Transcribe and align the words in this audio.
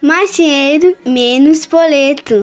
Mais 0.00 0.34
dinheiro, 0.34 0.96
menos 1.04 1.66
boleto. 1.66 2.40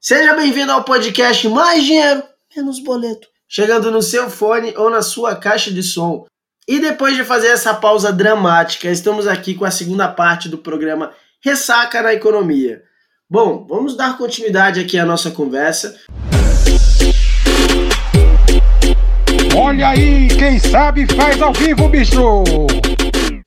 Seja 0.00 0.34
bem-vindo 0.34 0.72
ao 0.72 0.84
podcast 0.84 1.48
Mais 1.48 1.84
Dinheiro, 1.84 2.22
Menos 2.56 2.80
Boleto. 2.80 3.28
Chegando 3.48 3.90
no 3.90 4.02
seu 4.02 4.28
fone 4.28 4.74
ou 4.76 4.90
na 4.90 5.02
sua 5.02 5.36
caixa 5.36 5.70
de 5.70 5.82
som. 5.82 6.26
E 6.66 6.78
depois 6.80 7.16
de 7.16 7.24
fazer 7.24 7.48
essa 7.48 7.74
pausa 7.74 8.12
dramática, 8.12 8.88
estamos 8.88 9.26
aqui 9.26 9.54
com 9.54 9.64
a 9.64 9.70
segunda 9.70 10.08
parte 10.08 10.48
do 10.48 10.58
programa 10.58 11.12
Ressaca 11.44 12.02
na 12.02 12.14
Economia. 12.14 12.82
Bom, 13.28 13.66
vamos 13.68 13.96
dar 13.96 14.16
continuidade 14.16 14.80
aqui 14.80 14.98
à 14.98 15.04
nossa 15.04 15.30
conversa. 15.30 15.98
Olha 19.54 19.88
aí, 19.88 20.28
quem 20.28 20.58
sabe 20.58 21.06
faz 21.14 21.42
ao 21.42 21.52
vivo, 21.52 21.86
bicho! 21.86 22.42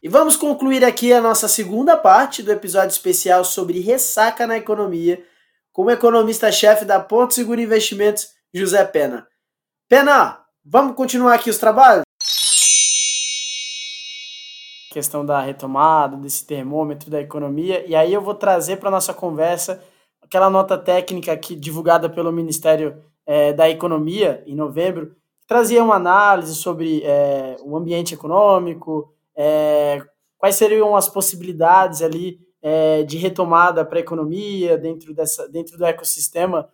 E 0.04 0.08
vamos 0.08 0.38
concluir 0.38 0.86
aqui 0.86 1.12
a 1.12 1.20
nossa 1.20 1.48
segunda 1.48 1.98
parte 1.98 2.44
do 2.44 2.52
episódio 2.52 2.90
especial 2.90 3.44
sobre 3.44 3.80
ressaca 3.80 4.46
na 4.46 4.56
economia, 4.56 5.24
com 5.74 5.86
o 5.86 5.90
economista-chefe 5.90 6.86
da 6.86 7.00
Porto 7.00 7.34
Seguro 7.34 7.60
Investimentos, 7.60 8.28
José 8.54 8.86
Pena. 8.86 9.26
Pena, 9.90 10.42
vamos 10.64 10.96
continuar 10.96 11.34
aqui 11.34 11.50
os 11.50 11.58
trabalhos? 11.58 12.04
Questão 14.92 15.26
da 15.26 15.42
retomada, 15.42 16.16
desse 16.18 16.46
termômetro 16.46 17.10
da 17.10 17.20
economia, 17.20 17.84
e 17.88 17.96
aí 17.96 18.14
eu 18.14 18.22
vou 18.22 18.36
trazer 18.36 18.78
para 18.78 18.92
nossa 18.92 19.12
conversa 19.12 19.84
aquela 20.22 20.52
nota 20.52 20.78
técnica 20.78 21.32
aqui 21.32 21.56
divulgada 21.56 22.08
pelo 22.08 22.32
Ministério 22.32 23.04
é, 23.26 23.54
da 23.54 23.68
Economia 23.68 24.44
em 24.46 24.56
novembro, 24.56 25.08
que 25.08 25.25
trazia 25.48 25.84
uma 25.84 25.96
análise 25.96 26.56
sobre 26.56 27.02
é, 27.04 27.58
o 27.62 27.76
ambiente 27.76 28.14
econômico, 28.14 29.14
é, 29.36 30.02
quais 30.38 30.56
seriam 30.56 30.96
as 30.96 31.08
possibilidades 31.08 32.02
ali 32.02 32.40
é, 32.62 33.04
de 33.04 33.18
retomada 33.18 33.86
para 33.86 34.00
a 34.00 34.02
economia 34.02 34.78
dentro, 34.78 35.14
dessa, 35.14 35.48
dentro 35.48 35.78
do 35.78 35.86
ecossistema, 35.86 36.70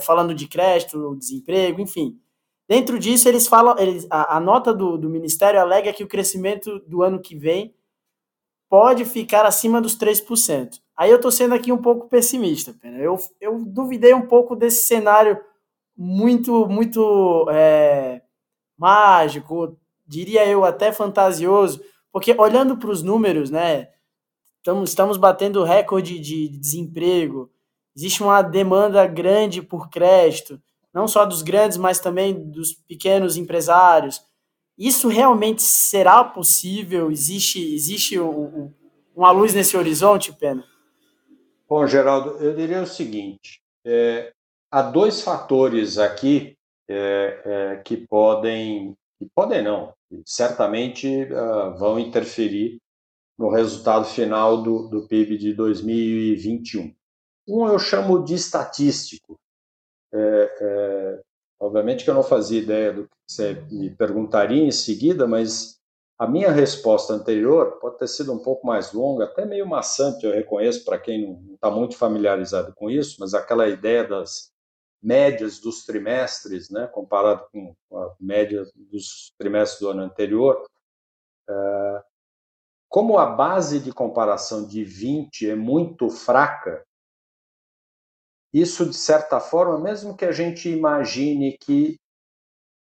falando 0.00 0.34
de 0.34 0.48
crédito, 0.48 1.14
desemprego, 1.16 1.80
enfim. 1.80 2.18
Dentro 2.68 2.98
disso, 2.98 3.28
eles 3.28 3.46
falam, 3.46 3.78
eles, 3.78 4.04
a, 4.10 4.38
a 4.38 4.40
nota 4.40 4.74
do, 4.74 4.98
do 4.98 5.08
Ministério 5.08 5.60
alega 5.60 5.92
que 5.92 6.02
o 6.02 6.08
crescimento 6.08 6.80
do 6.80 7.02
ano 7.02 7.20
que 7.20 7.36
vem 7.36 7.72
pode 8.68 9.04
ficar 9.04 9.46
acima 9.46 9.80
dos 9.80 9.96
3%. 9.96 10.80
Aí 10.96 11.10
eu 11.10 11.16
estou 11.16 11.30
sendo 11.30 11.54
aqui 11.54 11.70
um 11.70 11.80
pouco 11.80 12.08
pessimista. 12.08 12.74
Eu, 12.82 13.16
eu 13.40 13.64
duvidei 13.64 14.14
um 14.14 14.26
pouco 14.26 14.56
desse 14.56 14.84
cenário 14.84 15.38
muito, 15.96 16.66
muito 16.68 17.48
é, 17.50 18.20
mágico, 18.76 19.76
diria 20.06 20.46
eu, 20.46 20.64
até 20.64 20.92
fantasioso, 20.92 21.82
porque 22.12 22.34
olhando 22.38 22.76
para 22.76 22.90
os 22.90 23.02
números, 23.02 23.50
né, 23.50 23.88
estamos, 24.58 24.90
estamos 24.90 25.16
batendo 25.16 25.64
recorde 25.64 26.18
de 26.18 26.48
desemprego, 26.48 27.50
existe 27.96 28.22
uma 28.22 28.42
demanda 28.42 29.06
grande 29.06 29.62
por 29.62 29.88
crédito, 29.88 30.60
não 30.92 31.06
só 31.06 31.24
dos 31.24 31.42
grandes, 31.42 31.76
mas 31.76 32.00
também 32.00 32.50
dos 32.50 32.72
pequenos 32.72 33.36
empresários. 33.36 34.22
Isso 34.78 35.08
realmente 35.08 35.62
será 35.62 36.24
possível? 36.24 37.10
Existe, 37.10 37.74
existe 37.74 38.18
um, 38.18 38.30
um, 38.30 38.74
uma 39.14 39.30
luz 39.30 39.54
nesse 39.54 39.76
horizonte, 39.76 40.32
Pena? 40.32 40.64
Bom, 41.68 41.86
Geraldo, 41.86 42.30
eu 42.42 42.54
diria 42.54 42.82
o 42.82 42.86
seguinte: 42.86 43.60
é, 43.84 44.32
há 44.70 44.82
dois 44.82 45.22
fatores 45.22 45.98
aqui 45.98 46.56
é, 46.88 47.42
é, 47.44 47.76
que 47.78 47.96
podem 47.96 48.96
que 49.18 49.26
podem 49.34 49.62
não, 49.62 49.94
certamente 50.24 51.24
uh, 51.24 51.76
vão 51.78 51.98
interferir 51.98 52.78
no 53.38 53.48
resultado 53.48 54.04
final 54.04 54.62
do, 54.62 54.88
do 54.88 55.06
PIB 55.06 55.38
de 55.38 55.54
2021. 55.54 56.94
Um 57.48 57.66
eu 57.66 57.78
chamo 57.78 58.22
de 58.24 58.34
estatístico. 58.34 59.38
É, 60.12 60.18
é, 60.60 61.22
obviamente 61.60 62.04
que 62.04 62.10
eu 62.10 62.14
não 62.14 62.22
fazia 62.22 62.60
ideia 62.60 62.92
do 62.92 63.04
que 63.04 63.16
você 63.26 63.54
me 63.70 63.90
perguntaria 63.90 64.62
em 64.62 64.70
seguida, 64.70 65.26
mas 65.26 65.78
a 66.18 66.26
minha 66.26 66.50
resposta 66.50 67.12
anterior 67.12 67.78
pode 67.78 67.98
ter 67.98 68.08
sido 68.08 68.32
um 68.32 68.38
pouco 68.38 68.66
mais 68.66 68.92
longa, 68.92 69.24
até 69.24 69.44
meio 69.44 69.66
maçante, 69.66 70.24
eu 70.24 70.32
reconheço 70.32 70.84
para 70.84 70.98
quem 70.98 71.26
não 71.26 71.54
está 71.54 71.70
muito 71.70 71.96
familiarizado 71.96 72.72
com 72.74 72.90
isso, 72.90 73.16
mas 73.20 73.34
aquela 73.34 73.68
ideia 73.68 74.04
das 74.04 74.50
médias 75.06 75.60
dos 75.60 75.84
trimestres, 75.84 76.68
né, 76.68 76.88
comparado 76.88 77.46
com 77.52 77.76
a 77.96 78.16
média 78.18 78.64
dos 78.74 79.32
trimestres 79.38 79.80
do 79.80 79.90
ano 79.90 80.02
anterior, 80.02 80.66
é, 81.48 82.02
como 82.88 83.16
a 83.16 83.26
base 83.26 83.78
de 83.78 83.92
comparação 83.92 84.66
de 84.66 84.82
20 84.82 85.50
é 85.50 85.54
muito 85.54 86.10
fraca, 86.10 86.84
isso, 88.52 88.88
de 88.88 88.96
certa 88.96 89.38
forma, 89.38 89.78
mesmo 89.78 90.16
que 90.16 90.24
a 90.24 90.32
gente 90.32 90.68
imagine 90.68 91.58
que 91.58 92.00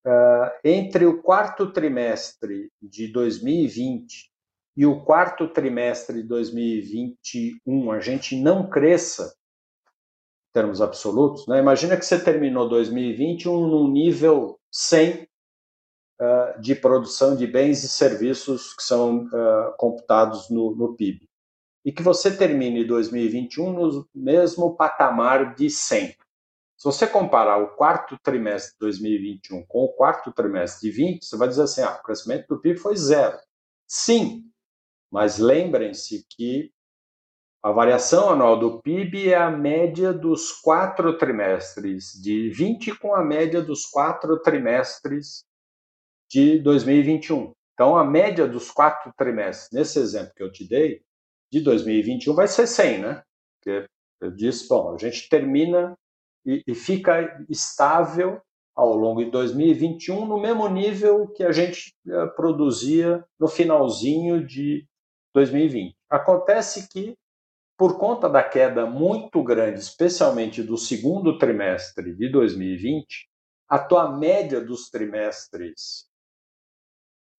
uh, 0.05 0.49
entre 0.63 1.05
o 1.05 1.21
quarto 1.21 1.71
trimestre 1.73 2.71
de 2.81 3.09
2020 3.09 4.31
e 4.77 4.85
o 4.85 5.03
quarto 5.03 5.49
trimestre 5.49 6.21
de 6.21 6.27
2021 6.29 7.91
a 7.91 7.99
gente 7.99 8.41
não 8.41 8.69
cresça 8.69 9.35
termos 10.55 10.81
absolutos, 10.81 11.45
né? 11.47 11.59
imagina 11.59 11.97
que 11.97 12.05
você 12.05 12.17
terminou 12.17 12.69
2021 12.69 13.67
num 13.67 13.91
nível 13.91 14.57
100 14.71 15.23
uh, 15.23 15.27
ah, 16.17 16.57
de 16.61 16.73
produção 16.73 17.35
de 17.35 17.45
bens 17.45 17.83
e 17.83 17.89
serviços 17.89 18.73
que 18.73 18.81
são 18.81 19.25
uh, 19.25 19.75
computados 19.77 20.49
no, 20.49 20.73
no, 20.73 20.95
PIB. 20.95 21.27
E 21.83 21.91
que 21.91 22.01
você 22.01 22.33
termine 22.33 22.85
2021 22.85 23.73
no 23.73 24.07
mesmo 24.15 24.77
patamar 24.77 25.55
de 25.55 25.69
100. 25.69 26.15
Se 26.77 26.85
você 26.85 27.05
comparar 27.05 27.57
o 27.57 27.75
quarto 27.75 28.17
trimestre 28.23 28.71
de 28.75 28.79
2021 28.79 29.65
com 29.65 29.83
o 29.83 29.91
quarto 29.91 30.31
trimestre 30.31 30.89
de 30.89 30.95
20, 30.95 31.25
você 31.25 31.35
vai 31.35 31.49
dizer 31.49 31.63
assim: 31.63 31.81
ah, 31.81 31.99
o 31.99 32.03
crescimento 32.03 32.47
do 32.47 32.61
PIB 32.61 32.79
foi 32.79 32.95
zero. 32.95 33.37
Sim, 33.85 34.45
mas 35.11 35.37
lembrem-se 35.37 36.25
que 36.29 36.71
a 37.65 37.71
variação 37.71 38.29
anual 38.29 38.59
do 38.59 38.79
PIB 38.79 39.29
é 39.29 39.35
a 39.35 39.49
média 39.49 40.13
dos 40.13 40.51
quatro 40.51 41.17
trimestres 41.17 42.11
de 42.21 42.51
20 42.51 42.95
com 42.99 43.15
a 43.15 43.23
média 43.23 43.59
dos 43.59 43.87
quatro 43.87 44.39
trimestres 44.39 45.43
de 46.29 46.59
2021. 46.59 47.53
Então, 47.73 47.97
a 47.97 48.05
média 48.05 48.47
dos 48.47 48.69
quatro 48.69 49.11
trimestres, 49.17 49.71
nesse 49.71 49.97
exemplo 49.97 50.31
que 50.35 50.43
eu 50.43 50.51
te 50.51 50.63
dei, 50.69 51.01
de 51.51 51.59
2021 51.59 52.35
vai 52.35 52.47
ser 52.47 52.67
100, 52.67 52.99
né? 52.99 53.23
Porque 53.57 53.87
eu 54.21 54.29
disse, 54.29 54.67
bom, 54.69 54.93
a 54.93 54.97
gente 54.99 55.27
termina 55.27 55.97
e, 56.45 56.61
e 56.67 56.75
fica 56.75 57.43
estável 57.49 58.39
ao 58.75 58.95
longo 58.95 59.25
de 59.25 59.31
2021 59.31 60.23
no 60.27 60.39
mesmo 60.39 60.69
nível 60.69 61.29
que 61.29 61.43
a 61.43 61.51
gente 61.51 61.95
uh, 62.05 62.29
produzia 62.35 63.25
no 63.39 63.47
finalzinho 63.47 64.45
de 64.45 64.85
2020. 65.33 65.95
Acontece 66.07 66.87
que 66.87 67.15
por 67.77 67.97
conta 67.97 68.29
da 68.29 68.43
queda 68.43 68.85
muito 68.85 69.43
grande, 69.43 69.79
especialmente 69.79 70.63
do 70.63 70.77
segundo 70.77 71.37
trimestre 71.37 72.15
de 72.15 72.31
2020, 72.31 73.27
a 73.67 73.79
tua 73.79 74.15
média 74.15 74.61
dos 74.61 74.89
trimestres 74.89 76.07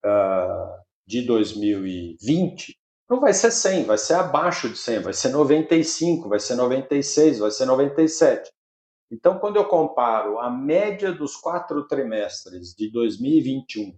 uh, 0.05 0.83
de 1.07 1.23
2020 1.23 2.77
não 3.09 3.21
vai 3.21 3.33
ser 3.33 3.53
100, 3.53 3.85
vai 3.85 3.99
ser 3.99 4.15
abaixo 4.15 4.69
de 4.69 4.77
100, 4.77 5.01
vai 5.01 5.13
ser 5.13 5.29
95, 5.29 6.29
vai 6.29 6.41
ser 6.41 6.57
96, 6.57 7.39
vai 7.39 7.51
ser 7.53 7.65
97. 7.65 8.51
Então, 9.11 9.39
quando 9.39 9.57
eu 9.57 9.65
comparo 9.67 10.41
a 10.41 10.51
média 10.51 11.13
dos 11.13 11.37
quatro 11.37 11.87
trimestres 11.87 12.75
de 12.75 12.91
2021 12.91 13.97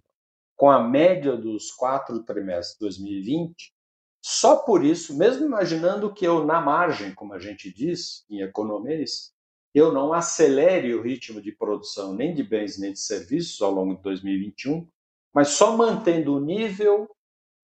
com 0.55 0.69
a 0.69 0.83
média 0.83 1.35
dos 1.35 1.71
quatro 1.71 2.23
trimestres 2.23 2.73
de 2.73 2.79
2020, 2.81 3.73
só 4.21 4.57
por 4.57 4.83
isso, 4.83 5.17
mesmo 5.17 5.45
imaginando 5.45 6.13
que 6.13 6.25
eu, 6.25 6.45
na 6.45 6.59
margem, 6.59 7.13
como 7.13 7.33
a 7.33 7.39
gente 7.39 7.73
diz 7.73 8.25
em 8.29 8.41
economês, 8.41 9.33
eu 9.73 9.91
não 9.91 10.13
acelere 10.13 10.93
o 10.93 11.01
ritmo 11.01 11.41
de 11.41 11.51
produção 11.51 12.13
nem 12.13 12.33
de 12.33 12.43
bens 12.43 12.77
nem 12.77 12.91
de 12.91 12.99
serviços 12.99 13.61
ao 13.61 13.71
longo 13.71 13.95
de 13.95 14.01
2021, 14.01 14.87
mas 15.33 15.49
só 15.49 15.77
mantendo 15.77 16.35
o 16.35 16.39
nível 16.39 17.09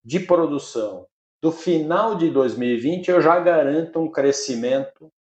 de 0.04 0.20
produção 0.20 1.08
do 1.42 1.52
final 1.52 2.16
de 2.16 2.30
2020, 2.30 3.10
eu 3.10 3.22
já 3.22 3.40
garanto 3.40 4.00
um 4.00 4.10
crescimento, 4.10 5.12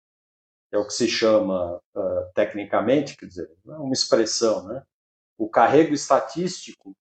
é 0.72 0.78
o 0.78 0.86
que 0.86 0.92
se 0.92 1.08
chama 1.08 1.80
uh, 1.94 2.32
tecnicamente, 2.34 3.16
quer 3.16 3.26
dizer, 3.26 3.50
é 3.66 3.72
uma 3.72 3.92
expressão, 3.92 4.66
né? 4.66 4.82
O 5.36 5.48
carrego 5.48 5.94
estatístico 5.94 6.96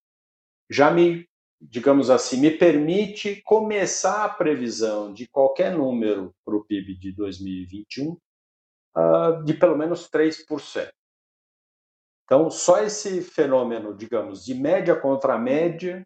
já 0.70 0.92
me 0.92 1.28
digamos 1.70 2.10
assim, 2.10 2.40
me 2.40 2.52
permite 2.52 3.42
começar 3.44 4.26
a 4.26 4.30
previsão 4.30 5.14
de 5.14 5.28
qualquer 5.28 5.76
número 5.76 6.34
para 6.44 6.56
o 6.56 6.64
PIB 6.64 6.98
de 6.98 7.12
2021 7.14 8.12
uh, 8.12 8.20
ah, 8.96 9.42
de 9.44 9.54
pelo 9.54 9.78
menos 9.78 10.10
3%. 10.10 10.90
Então, 12.26 12.50
só 12.50 12.82
esse 12.82 13.22
fenômeno, 13.22 13.96
digamos, 13.96 14.44
de 14.46 14.54
média 14.54 14.96
contra 14.96 15.38
média, 15.38 16.06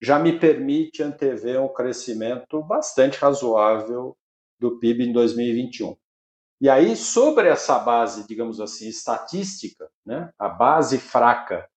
já 0.00 0.18
me 0.18 0.38
permite 0.38 1.02
antever 1.02 1.60
um 1.60 1.72
crescimento 1.72 2.62
bastante 2.62 3.18
razoável 3.18 4.16
do 4.58 4.78
PIB 4.78 5.08
em 5.08 5.12
2021. 5.12 5.96
E 6.60 6.68
aí, 6.68 6.96
sobre 6.96 7.48
essa 7.48 7.78
base, 7.78 8.26
digamos 8.26 8.60
assim, 8.60 8.88
estatística, 8.88 9.88
né, 10.04 10.30
a 10.38 10.48
base 10.48 10.98
fraca 10.98 11.68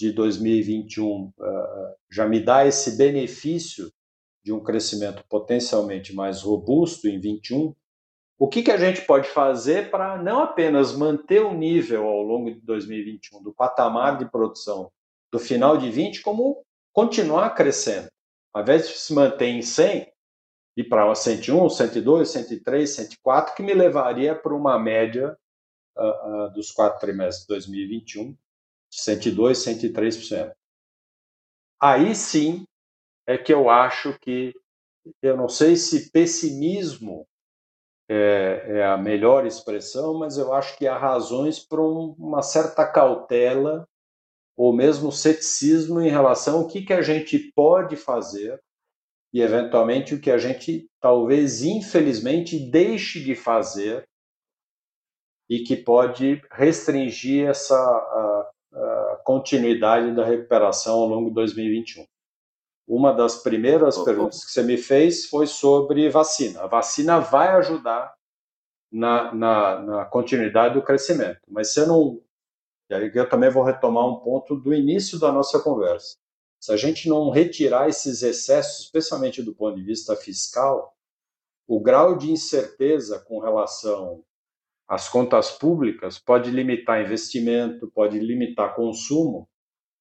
de 0.00 0.12
2021 0.12 1.26
uh, 1.26 1.32
já 2.10 2.26
me 2.26 2.40
dá 2.40 2.66
esse 2.66 2.96
benefício 2.96 3.92
de 4.42 4.50
um 4.50 4.62
crescimento 4.62 5.22
potencialmente 5.28 6.14
mais 6.14 6.40
robusto 6.40 7.06
em 7.06 7.20
21. 7.20 7.74
O 8.38 8.48
que, 8.48 8.62
que 8.62 8.70
a 8.70 8.78
gente 8.78 9.02
pode 9.02 9.28
fazer 9.28 9.90
para 9.90 10.16
não 10.16 10.42
apenas 10.42 10.96
manter 10.96 11.42
o 11.42 11.52
nível 11.52 12.06
ao 12.06 12.22
longo 12.22 12.50
de 12.50 12.60
2021 12.62 13.42
do 13.42 13.52
patamar 13.52 14.16
de 14.16 14.24
produção 14.30 14.90
do 15.30 15.38
final 15.38 15.76
de 15.76 15.90
20, 15.90 16.22
como 16.22 16.64
continuar 16.92 17.50
crescendo. 17.50 18.08
Ao 18.54 18.62
invés 18.62 18.88
de 18.88 18.94
se 18.94 19.12
manter 19.12 19.48
em 19.48 19.60
100, 19.60 20.10
ir 20.78 20.84
para 20.84 21.14
101, 21.14 21.68
102, 21.68 22.28
103, 22.30 22.90
104, 22.90 23.54
que 23.54 23.62
me 23.62 23.74
levaria 23.74 24.34
para 24.34 24.54
uma 24.54 24.78
média 24.78 25.36
uh, 25.96 26.46
uh, 26.46 26.52
dos 26.54 26.70
quatro 26.70 26.98
trimestres 26.98 27.42
de 27.42 27.48
2021 27.48 28.32
de 28.32 28.38
102, 28.90 29.58
103%. 29.58 30.52
Aí 31.80 32.14
sim 32.14 32.64
é 33.26 33.38
que 33.38 33.52
eu 33.52 33.70
acho 33.70 34.18
que, 34.18 34.52
eu 35.22 35.36
não 35.36 35.48
sei 35.48 35.76
se 35.76 36.10
pessimismo 36.10 37.26
é, 38.08 38.78
é 38.78 38.84
a 38.84 38.98
melhor 38.98 39.46
expressão, 39.46 40.18
mas 40.18 40.36
eu 40.36 40.52
acho 40.52 40.76
que 40.76 40.86
há 40.86 40.98
razões 40.98 41.60
para 41.60 41.80
um, 41.80 42.14
uma 42.18 42.42
certa 42.42 42.84
cautela 42.84 43.86
ou 44.56 44.74
mesmo 44.74 45.12
ceticismo 45.12 46.00
em 46.00 46.10
relação 46.10 46.58
ao 46.58 46.66
que, 46.66 46.82
que 46.82 46.92
a 46.92 47.02
gente 47.02 47.52
pode 47.54 47.96
fazer 47.96 48.60
e, 49.32 49.40
eventualmente, 49.40 50.14
o 50.14 50.20
que 50.20 50.30
a 50.30 50.38
gente 50.38 50.88
talvez, 51.00 51.62
infelizmente, 51.62 52.58
deixe 52.58 53.22
de 53.22 53.34
fazer 53.34 54.04
e 55.48 55.60
que 55.60 55.76
pode 55.76 56.42
restringir 56.50 57.48
essa 57.48 58.50
continuidade 59.24 60.14
da 60.14 60.24
recuperação 60.24 61.00
ao 61.00 61.06
longo 61.06 61.28
de 61.28 61.34
2021. 61.34 62.04
Uma 62.86 63.12
das 63.12 63.42
primeiras 63.42 63.96
oh, 63.96 64.04
perguntas 64.04 64.44
que 64.44 64.50
você 64.50 64.62
me 64.62 64.76
fez 64.76 65.26
foi 65.26 65.46
sobre 65.46 66.08
vacina. 66.10 66.62
A 66.62 66.66
vacina 66.66 67.20
vai 67.20 67.48
ajudar 67.50 68.12
na, 68.90 69.32
na, 69.32 69.80
na 69.80 70.04
continuidade 70.04 70.74
do 70.74 70.82
crescimento, 70.82 71.40
mas 71.48 71.72
você 71.72 71.86
não. 71.86 72.20
E 72.90 72.94
aí 72.94 73.10
eu 73.14 73.28
também 73.28 73.50
vou 73.50 73.62
retomar 73.62 74.04
um 74.08 74.18
ponto 74.18 74.56
do 74.56 74.74
início 74.74 75.18
da 75.18 75.30
nossa 75.30 75.60
conversa. 75.60 76.16
Se 76.60 76.72
a 76.72 76.76
gente 76.76 77.08
não 77.08 77.30
retirar 77.30 77.88
esses 77.88 78.22
excessos, 78.22 78.86
especialmente 78.86 79.42
do 79.42 79.54
ponto 79.54 79.76
de 79.76 79.84
vista 79.84 80.16
fiscal, 80.16 80.92
o 81.68 81.80
grau 81.80 82.18
de 82.18 82.32
incerteza 82.32 83.20
com 83.20 83.38
relação 83.38 84.24
às 84.90 85.08
contas 85.08 85.52
públicas 85.52 86.18
pode 86.18 86.50
limitar 86.50 87.00
investimento, 87.00 87.88
pode 87.94 88.18
limitar 88.18 88.74
consumo, 88.74 89.48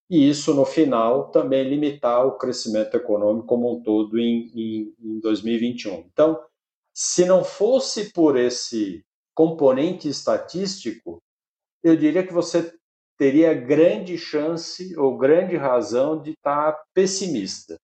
e 0.09 0.27
isso, 0.27 0.56
no 0.56 0.65
final, 0.65 1.30
também 1.30 1.69
limitar 1.69 2.25
o 2.25 2.36
crescimento 2.36 2.97
econômico 2.97 3.45
como 3.45 3.71
um 3.71 3.83
todo 3.83 4.18
em, 4.18 4.51
em, 4.56 4.95
em 5.00 5.19
2021. 5.19 6.00
Então, 6.12 6.44
se 6.91 7.24
não 7.25 7.44
fosse 7.44 8.12
por 8.12 8.36
esse 8.36 9.06
componente 9.36 10.09
estatístico, 10.09 11.21
eu 11.83 11.95
diria 11.95 12.25
que 12.25 12.33
você 12.33 12.74
teria 13.15 13.53
grande 13.53 14.18
chance 14.18 14.97
ou 14.97 15.15
grande 15.15 15.56
razão 15.56 16.19
de 16.19 16.31
estar 16.31 16.75
pessimista. 16.95 17.77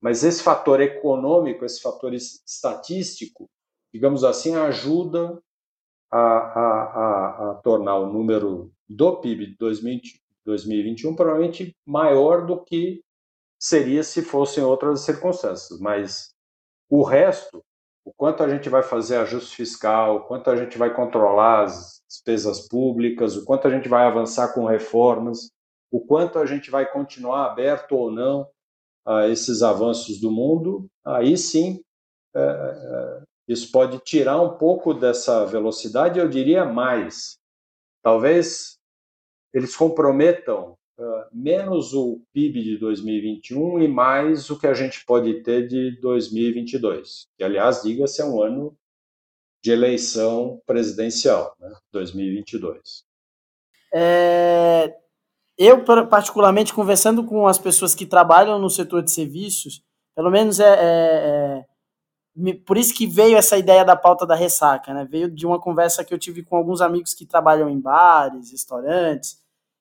Mas 0.00 0.24
esse 0.24 0.42
fator 0.42 0.80
econômico, 0.80 1.66
esse 1.66 1.82
fator 1.82 2.14
estatístico, 2.14 3.50
digamos 3.92 4.24
assim, 4.24 4.56
ajuda 4.56 5.38
a, 6.10 6.18
a, 6.18 6.82
a, 6.82 7.50
a 7.50 7.54
tornar 7.62 7.96
o 7.98 8.12
número 8.12 8.72
do 8.88 9.16
PIB 9.20 9.46
de 9.46 9.56
2020, 9.56 10.20
2021 10.44 11.14
provavelmente 11.14 11.76
maior 11.86 12.46
do 12.46 12.62
que 12.62 13.02
seria 13.58 14.02
se 14.02 14.22
fossem 14.22 14.64
outras 14.64 15.02
circunstâncias. 15.02 15.78
Mas 15.78 16.30
o 16.88 17.02
resto, 17.02 17.62
o 18.04 18.12
quanto 18.12 18.42
a 18.42 18.48
gente 18.48 18.68
vai 18.68 18.82
fazer 18.82 19.16
ajuste 19.16 19.56
fiscal, 19.56 20.16
o 20.16 20.20
quanto 20.24 20.50
a 20.50 20.56
gente 20.56 20.76
vai 20.78 20.92
controlar 20.94 21.64
as 21.64 22.02
despesas 22.08 22.66
públicas, 22.66 23.36
o 23.36 23.44
quanto 23.44 23.68
a 23.68 23.70
gente 23.70 23.88
vai 23.88 24.06
avançar 24.06 24.52
com 24.52 24.64
reformas, 24.64 25.50
o 25.90 26.00
quanto 26.00 26.38
a 26.38 26.46
gente 26.46 26.70
vai 26.70 26.90
continuar 26.90 27.46
aberto 27.46 27.92
ou 27.92 28.10
não 28.10 28.48
a 29.06 29.28
esses 29.28 29.62
avanços 29.62 30.20
do 30.20 30.30
mundo, 30.30 30.86
aí 31.04 31.36
sim 31.36 31.80
é, 32.34 32.40
é, 32.40 33.22
isso 33.52 33.72
pode 33.72 33.98
tirar 33.98 34.40
um 34.40 34.56
pouco 34.56 34.94
dessa 34.94 35.44
velocidade, 35.44 36.20
eu 36.20 36.28
diria 36.28 36.64
mais. 36.64 37.38
Talvez 38.02 38.78
eles 39.52 39.74
comprometam 39.74 40.76
uh, 40.98 41.24
menos 41.32 41.92
o 41.92 42.22
PIB 42.32 42.62
de 42.62 42.78
2021 42.78 43.82
e 43.82 43.88
mais 43.88 44.50
o 44.50 44.58
que 44.58 44.68
a 44.68 44.74
gente 44.74 45.04
pode 45.04 45.42
ter 45.42 45.66
de 45.66 45.98
2022, 46.00 47.26
que, 47.36 47.42
aliás, 47.42 47.82
diga-se, 47.82 48.22
é 48.22 48.24
um 48.24 48.40
ano 48.40 48.76
de 49.62 49.72
eleição 49.72 50.62
presidencial, 50.64 51.54
né, 51.58 51.72
2022. 51.92 53.04
É, 53.92 54.94
eu, 55.58 55.84
particularmente, 56.08 56.72
conversando 56.72 57.24
com 57.24 57.48
as 57.48 57.58
pessoas 57.58 57.94
que 57.94 58.06
trabalham 58.06 58.60
no 58.60 58.70
setor 58.70 59.02
de 59.02 59.10
serviços, 59.10 59.82
pelo 60.14 60.30
menos 60.30 60.60
é, 60.60 60.64
é, 60.64 60.76
é, 60.78 61.64
por 62.66 62.78
isso 62.78 62.94
que 62.94 63.06
veio 63.06 63.36
essa 63.36 63.58
ideia 63.58 63.84
da 63.84 63.96
pauta 63.96 64.26
da 64.26 64.34
ressaca, 64.34 64.94
né? 64.94 65.04
Veio 65.04 65.30
de 65.30 65.46
uma 65.46 65.60
conversa 65.60 66.04
que 66.04 66.14
eu 66.14 66.18
tive 66.18 66.42
com 66.42 66.56
alguns 66.56 66.80
amigos 66.80 67.12
que 67.12 67.26
trabalham 67.26 67.68
em 67.68 67.80
bares, 67.80 68.52
restaurantes, 68.52 69.38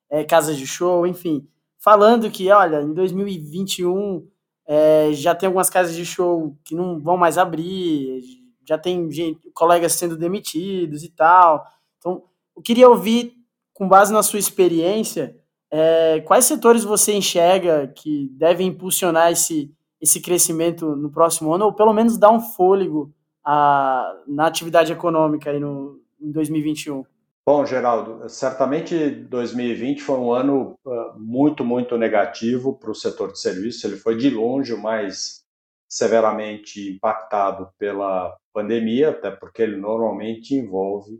é, 0.09 0.23
casas 0.23 0.57
de 0.57 0.65
show, 0.65 1.05
enfim, 1.05 1.47
falando 1.77 2.29
que, 2.31 2.49
olha, 2.51 2.81
em 2.81 2.93
2021 2.93 4.27
é, 4.67 5.11
já 5.13 5.33
tem 5.33 5.47
algumas 5.47 5.69
casas 5.69 5.95
de 5.95 6.05
show 6.05 6.55
que 6.63 6.75
não 6.75 6.99
vão 6.99 7.17
mais 7.17 7.37
abrir, 7.37 8.21
já 8.67 8.77
tem 8.77 9.09
gente, 9.11 9.49
colegas 9.51 9.93
sendo 9.93 10.17
demitidos 10.17 11.03
e 11.03 11.09
tal. 11.09 11.65
Então, 11.97 12.23
eu 12.55 12.61
queria 12.61 12.89
ouvir, 12.89 13.33
com 13.73 13.87
base 13.87 14.11
na 14.11 14.21
sua 14.21 14.39
experiência, 14.39 15.35
é, 15.71 16.21
quais 16.21 16.45
setores 16.45 16.83
você 16.83 17.13
enxerga 17.13 17.87
que 17.87 18.29
devem 18.33 18.67
impulsionar 18.67 19.31
esse, 19.31 19.71
esse 20.01 20.21
crescimento 20.21 20.95
no 20.95 21.11
próximo 21.11 21.53
ano, 21.53 21.65
ou 21.65 21.73
pelo 21.73 21.93
menos 21.93 22.17
dar 22.17 22.31
um 22.31 22.39
fôlego 22.39 23.13
a, 23.43 24.13
na 24.27 24.47
atividade 24.47 24.91
econômica 24.91 25.49
aí 25.49 25.59
no, 25.59 26.01
em 26.21 26.31
2021? 26.31 27.03
Bom, 27.45 27.65
Geraldo, 27.65 28.29
certamente 28.29 29.09
2020 29.09 30.03
foi 30.03 30.19
um 30.19 30.31
ano 30.31 30.77
uh, 30.85 31.17
muito, 31.19 31.65
muito 31.65 31.97
negativo 31.97 32.77
para 32.77 32.91
o 32.91 32.95
setor 32.95 33.31
de 33.31 33.39
serviços. 33.39 33.83
Ele 33.83 33.97
foi 33.97 34.15
de 34.15 34.29
longe 34.29 34.71
o 34.71 34.79
mais 34.79 35.43
severamente 35.89 36.91
impactado 36.91 37.71
pela 37.79 38.37
pandemia, 38.53 39.09
até 39.09 39.31
porque 39.31 39.63
ele 39.63 39.77
normalmente 39.77 40.53
envolve 40.53 41.19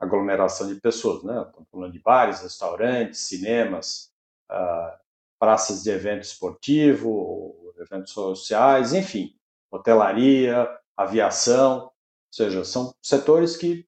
aglomeração 0.00 0.66
de 0.66 0.80
pessoas, 0.80 1.22
né? 1.22 1.44
Estamos 1.46 1.68
falando 1.70 1.92
de 1.92 2.00
bares, 2.00 2.40
restaurantes, 2.40 3.20
cinemas, 3.28 4.10
uh, 4.50 4.96
praças 5.38 5.82
de 5.82 5.90
evento 5.90 6.22
esportivo, 6.22 7.65
eventos 7.76 8.12
sociais, 8.12 8.92
enfim, 8.92 9.34
hotelaria, 9.70 10.68
aviação, 10.96 11.84
ou 11.84 11.92
seja, 12.30 12.64
são 12.64 12.94
setores 13.02 13.56
que 13.56 13.86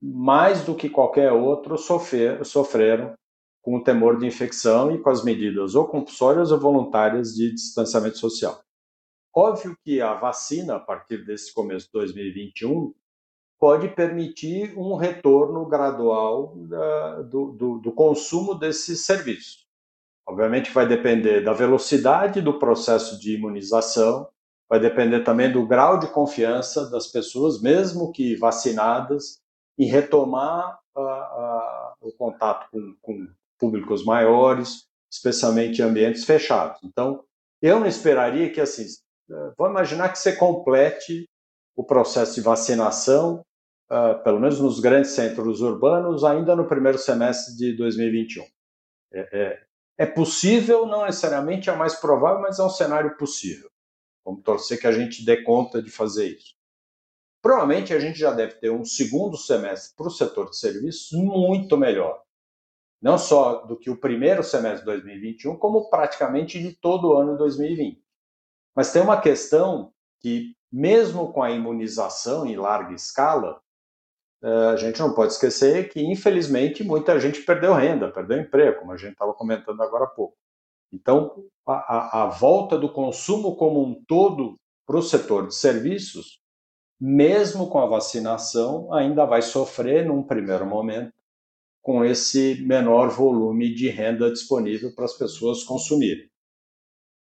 mais 0.00 0.64
do 0.64 0.74
que 0.74 0.88
qualquer 0.88 1.32
outro 1.32 1.76
sofrer, 1.76 2.44
sofreram 2.44 3.14
com 3.62 3.76
o 3.76 3.84
temor 3.84 4.18
de 4.18 4.26
infecção 4.26 4.90
e 4.90 4.98
com 4.98 5.10
as 5.10 5.22
medidas 5.22 5.74
ou 5.74 5.86
compulsórias 5.86 6.50
ou 6.50 6.58
voluntárias 6.58 7.34
de 7.34 7.52
distanciamento 7.52 8.16
social. 8.16 8.62
Óbvio 9.34 9.76
que 9.84 10.00
a 10.00 10.14
vacina, 10.14 10.76
a 10.76 10.80
partir 10.80 11.24
desse 11.24 11.52
começo 11.52 11.86
de 11.86 11.92
2021, 11.92 12.94
pode 13.58 13.88
permitir 13.88 14.76
um 14.76 14.96
retorno 14.96 15.66
gradual 15.66 16.56
do, 17.28 17.52
do, 17.52 17.78
do, 17.78 17.92
consumo 17.92 18.54
desses 18.54 19.04
serviços. 19.04 19.68
Obviamente 20.30 20.70
vai 20.70 20.86
depender 20.86 21.40
da 21.42 21.52
velocidade 21.52 22.40
do 22.40 22.58
processo 22.58 23.18
de 23.18 23.34
imunização, 23.34 24.28
vai 24.68 24.78
depender 24.78 25.24
também 25.24 25.50
do 25.50 25.66
grau 25.66 25.98
de 25.98 26.06
confiança 26.06 26.88
das 26.88 27.08
pessoas, 27.08 27.60
mesmo 27.60 28.12
que 28.12 28.36
vacinadas, 28.36 29.40
em 29.76 29.86
retomar 29.86 30.78
a, 30.96 31.00
a, 31.00 31.94
o 32.00 32.12
contato 32.12 32.68
com, 32.70 32.94
com 33.02 33.26
públicos 33.58 34.04
maiores, 34.04 34.86
especialmente 35.10 35.82
em 35.82 35.84
ambientes 35.84 36.24
fechados. 36.24 36.80
Então, 36.84 37.24
eu 37.60 37.80
não 37.80 37.86
esperaria 37.86 38.52
que 38.52 38.60
assim 38.60 38.86
vamos 39.58 39.72
imaginar 39.72 40.10
que 40.10 40.18
você 40.18 40.34
complete 40.36 41.28
o 41.76 41.84
processo 41.84 42.34
de 42.34 42.40
vacinação, 42.40 43.44
uh, 43.90 44.22
pelo 44.22 44.40
menos 44.40 44.60
nos 44.60 44.80
grandes 44.80 45.10
centros 45.10 45.60
urbanos, 45.60 46.24
ainda 46.24 46.54
no 46.54 46.68
primeiro 46.68 46.98
semestre 46.98 47.56
de 47.56 47.76
2021. 47.76 48.44
É, 49.12 49.28
é, 49.32 49.62
é 50.00 50.06
possível, 50.06 50.86
não 50.86 51.04
necessariamente 51.04 51.68
é 51.68 51.76
mais 51.76 51.94
provável, 51.94 52.40
mas 52.40 52.58
é 52.58 52.64
um 52.64 52.70
cenário 52.70 53.18
possível. 53.18 53.70
Vamos 54.24 54.42
torcer 54.42 54.80
que 54.80 54.86
a 54.86 54.92
gente 54.92 55.22
dê 55.22 55.42
conta 55.42 55.82
de 55.82 55.90
fazer 55.90 56.38
isso. 56.38 56.54
Provavelmente 57.42 57.92
a 57.92 57.98
gente 57.98 58.18
já 58.18 58.30
deve 58.32 58.54
ter 58.54 58.70
um 58.70 58.82
segundo 58.82 59.36
semestre 59.36 59.94
para 59.94 60.06
o 60.06 60.10
setor 60.10 60.48
de 60.48 60.56
serviços 60.56 61.12
muito 61.12 61.76
melhor. 61.76 62.22
Não 63.02 63.18
só 63.18 63.66
do 63.66 63.78
que 63.78 63.90
o 63.90 64.00
primeiro 64.00 64.42
semestre 64.42 64.80
de 64.80 64.86
2021, 64.86 65.58
como 65.58 65.90
praticamente 65.90 66.58
de 66.58 66.72
todo 66.72 67.08
o 67.08 67.16
ano 67.18 67.32
de 67.32 67.38
2020. 67.38 68.02
Mas 68.74 68.94
tem 68.94 69.02
uma 69.02 69.20
questão 69.20 69.92
que, 70.18 70.56
mesmo 70.72 71.30
com 71.30 71.42
a 71.42 71.50
imunização 71.50 72.46
em 72.46 72.56
larga 72.56 72.94
escala, 72.94 73.60
a 74.42 74.76
gente 74.76 74.98
não 75.00 75.12
pode 75.12 75.32
esquecer 75.32 75.90
que, 75.90 76.00
infelizmente, 76.00 76.82
muita 76.82 77.18
gente 77.20 77.42
perdeu 77.42 77.74
renda, 77.74 78.10
perdeu 78.10 78.38
emprego, 78.38 78.80
como 78.80 78.92
a 78.92 78.96
gente 78.96 79.12
estava 79.12 79.34
comentando 79.34 79.82
agora 79.82 80.04
há 80.04 80.08
pouco. 80.08 80.36
Então, 80.92 81.44
a, 81.66 82.22
a, 82.22 82.26
volta 82.26 82.78
do 82.78 82.92
consumo 82.92 83.54
como 83.54 83.82
um 83.84 84.02
todo 84.06 84.56
para 84.86 84.96
o 84.96 85.02
setor 85.02 85.46
de 85.46 85.54
serviços 85.54 86.40
mesmo 87.00 87.70
com 87.70 87.78
a 87.78 87.86
vacinação, 87.86 88.92
ainda 88.92 89.24
vai 89.24 89.40
sofrer 89.40 90.04
num 90.04 90.22
primeiro 90.22 90.66
momento 90.66 91.14
com 91.80 92.04
esse 92.04 92.62
menor 92.62 93.08
volume 93.08 93.72
de 93.72 93.88
renda 93.88 94.30
disponível 94.30 94.94
para 94.94 95.06
as 95.06 95.14
pessoas 95.14 95.64
consumirem. 95.64 96.28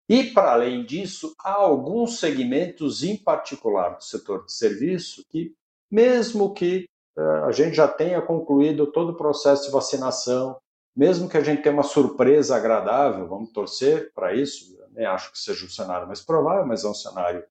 E, 0.10 0.26
para 0.26 0.52
além 0.52 0.86
disso, 0.86 1.34
há 1.40 1.54
alguns 1.54 2.20
segmentos 2.20 3.04
em 3.04 3.16
particular 3.16 3.96
do 3.96 4.04
setor 4.04 4.46
de 4.46 4.52
serviço 4.52 5.24
que, 5.30 5.56
mesmo 5.90 6.54
que 6.54 6.90
a 7.18 7.52
gente 7.52 7.76
já 7.76 7.88
tenha 7.88 8.22
concluído 8.22 8.92
todo 8.92 9.12
o 9.12 9.18
processo 9.18 9.66
de 9.66 9.72
vacinação, 9.72 10.58
mesmo 10.96 11.30
que 11.30 11.38
a 11.38 11.44
gente 11.44 11.62
tenha 11.62 11.74
uma 11.74 11.84
surpresa 11.84 12.56
agradável, 12.56 13.28
vamos 13.28 13.52
torcer 13.52 14.12
para 14.14 14.34
isso, 14.34 14.78
nem 14.92 15.06
acho 15.06 15.32
que 15.32 15.40
seja 15.40 15.66
o 15.66 15.70
cenário 15.70 16.08
mais 16.08 16.22
provável, 16.22 16.66
mas 16.66 16.84
é 16.84 16.88
um 16.88 16.94
cenário 16.94 17.44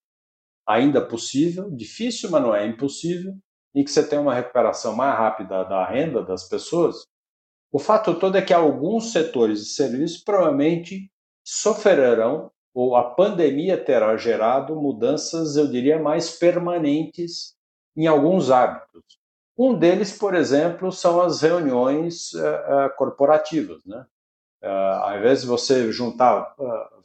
ainda 0.66 1.04
possível, 1.04 1.71
difícil, 1.71 2.31
mas 2.31 2.42
não 2.42 2.54
é 2.54 2.66
impossível, 2.66 3.35
em 3.75 3.85
que 3.85 3.90
você 3.90 4.07
tem 4.07 4.19
uma 4.19 4.35
recuperação 4.35 4.95
mais 4.95 5.16
rápida 5.16 5.64
da 5.64 5.85
renda 5.85 6.23
das 6.23 6.49
pessoas, 6.49 7.04
o 7.73 7.78
fato 7.78 8.19
todo 8.19 8.37
é 8.37 8.42
que 8.42 8.52
alguns 8.52 9.12
setores 9.12 9.61
de 9.61 9.71
serviços 9.71 10.23
provavelmente 10.23 11.11
sofrerão, 11.45 12.50
ou 12.75 12.97
a 12.97 13.14
pandemia 13.14 13.83
terá 13.83 14.16
gerado 14.16 14.76
mudanças, 14.76 15.57
eu 15.57 15.66
diria, 15.66 15.99
mais 15.99 16.38
permanentes 16.38 17.54
em 17.97 18.07
alguns 18.07 18.50
hábitos. 18.50 19.22
Um 19.62 19.78
deles, 19.78 20.19
por 20.19 20.35
exemplo, 20.35 20.90
são 20.90 21.21
as 21.21 21.40
reuniões 21.40 22.33
uh, 22.33 22.38
uh, 22.38 22.97
corporativas. 22.97 23.81
Né? 23.87 24.04
Uh, 24.61 24.66
ao 24.66 25.19
invés 25.19 25.42
de 25.42 25.47
você 25.47 25.92
juntar 25.92 26.52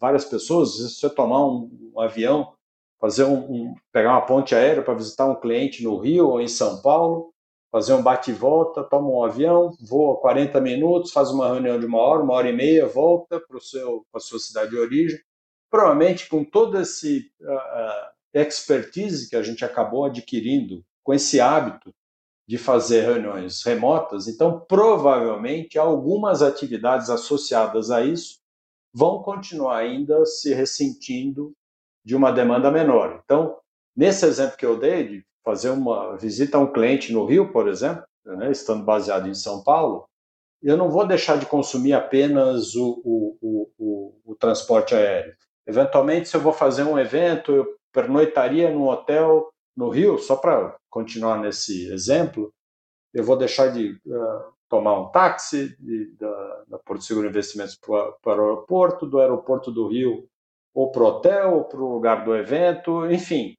várias 0.01 0.25
pessoas, 0.25 0.75
você 0.75 1.07
tomar 1.07 1.45
um, 1.45 1.69
um 1.93 1.99
avião 1.99 2.51
fazer 2.99 3.25
um, 3.25 3.37
um 3.37 3.75
pegar 3.91 4.13
uma 4.13 4.25
ponte 4.25 4.55
aérea 4.55 4.81
para 4.81 4.95
visitar 4.95 5.27
um 5.27 5.39
cliente 5.39 5.83
no 5.83 5.99
Rio 5.99 6.29
ou 6.29 6.41
em 6.41 6.47
São 6.47 6.81
Paulo, 6.81 7.31
fazer 7.71 7.93
um 7.93 8.01
bate 8.01 8.31
e 8.31 8.33
volta, 8.33 8.83
toma 8.83 9.07
um 9.07 9.23
avião, 9.23 9.77
voa 9.79 10.19
40 10.19 10.59
minutos, 10.59 11.11
faz 11.11 11.29
uma 11.29 11.47
reunião 11.47 11.79
de 11.79 11.85
uma 11.85 11.99
hora, 11.99 12.23
uma 12.23 12.33
hora 12.33 12.49
e 12.49 12.53
meia, 12.53 12.87
volta 12.87 13.39
para 13.39 13.57
a 14.15 14.19
sua 14.19 14.39
cidade 14.39 14.71
de 14.71 14.79
origem. 14.79 15.19
Provavelmente 15.69 16.27
com 16.27 16.43
toda 16.43 16.81
esse 16.81 17.31
uh, 17.39 18.09
expertise 18.33 19.29
que 19.29 19.35
a 19.35 19.43
gente 19.43 19.63
acabou 19.63 20.05
adquirindo, 20.05 20.83
com 21.03 21.13
esse 21.13 21.39
hábito 21.39 21.93
de 22.47 22.57
fazer 22.57 23.01
reuniões 23.01 23.61
remotas, 23.63 24.27
então 24.27 24.59
provavelmente 24.59 25.77
algumas 25.77 26.41
atividades 26.41 27.09
associadas 27.09 27.91
a 27.91 28.01
isso 28.03 28.37
vão 28.93 29.21
continuar 29.21 29.77
ainda 29.77 30.25
se 30.25 30.53
ressentindo 30.53 31.51
de 32.05 32.15
uma 32.15 32.31
demanda 32.31 32.71
menor. 32.71 33.21
Então, 33.23 33.57
nesse 33.95 34.25
exemplo 34.25 34.57
que 34.57 34.65
eu 34.65 34.79
dei, 34.79 35.07
de 35.07 35.25
fazer 35.43 35.69
uma 35.69 36.15
visita 36.15 36.57
a 36.57 36.61
um 36.61 36.71
cliente 36.71 37.11
no 37.11 37.25
Rio, 37.25 37.51
por 37.51 37.67
exemplo, 37.67 38.03
né, 38.25 38.49
estando 38.49 38.83
baseado 38.83 39.27
em 39.27 39.33
São 39.33 39.61
Paulo, 39.61 40.05
eu 40.61 40.75
não 40.75 40.89
vou 40.89 41.05
deixar 41.05 41.37
de 41.37 41.45
consumir 41.45 41.93
apenas 41.93 42.75
o, 42.75 43.01
o, 43.03 43.69
o, 43.77 44.21
o, 44.25 44.35
transporte 44.35 44.95
aéreo. 44.95 45.35
Eventualmente, 45.65 46.27
se 46.27 46.35
eu 46.35 46.41
vou 46.41 46.53
fazer 46.53 46.83
um 46.83 46.97
evento, 46.97 47.51
eu 47.51 47.77
pernoitaria 47.93 48.71
num 48.71 48.87
hotel 48.87 49.49
no 49.77 49.89
Rio, 49.89 50.17
só 50.17 50.35
para 50.35 50.75
continuar 50.89 51.39
nesse 51.39 51.87
exemplo, 51.91 52.51
eu 53.13 53.23
vou 53.23 53.37
deixar 53.37 53.67
de 53.67 53.91
uh, 54.07 54.53
tomar 54.67 54.99
um 54.99 55.09
táxi 55.09 55.77
de, 55.79 56.11
da, 56.15 56.63
da 56.67 56.79
Porto 56.79 57.03
Seguro 57.03 57.27
Investimentos 57.27 57.75
para, 57.75 58.11
o 58.25 58.45
aeroporto, 58.45 59.05
do 59.05 59.19
aeroporto 59.19 59.71
do 59.71 59.87
Rio 59.87 60.27
ou 60.73 60.91
para 60.91 61.03
o 61.03 61.05
hotel, 61.05 61.55
ou 61.55 61.63
para 61.63 61.79
o 61.79 61.93
lugar 61.93 62.25
do 62.25 62.35
evento, 62.35 63.09
enfim, 63.09 63.55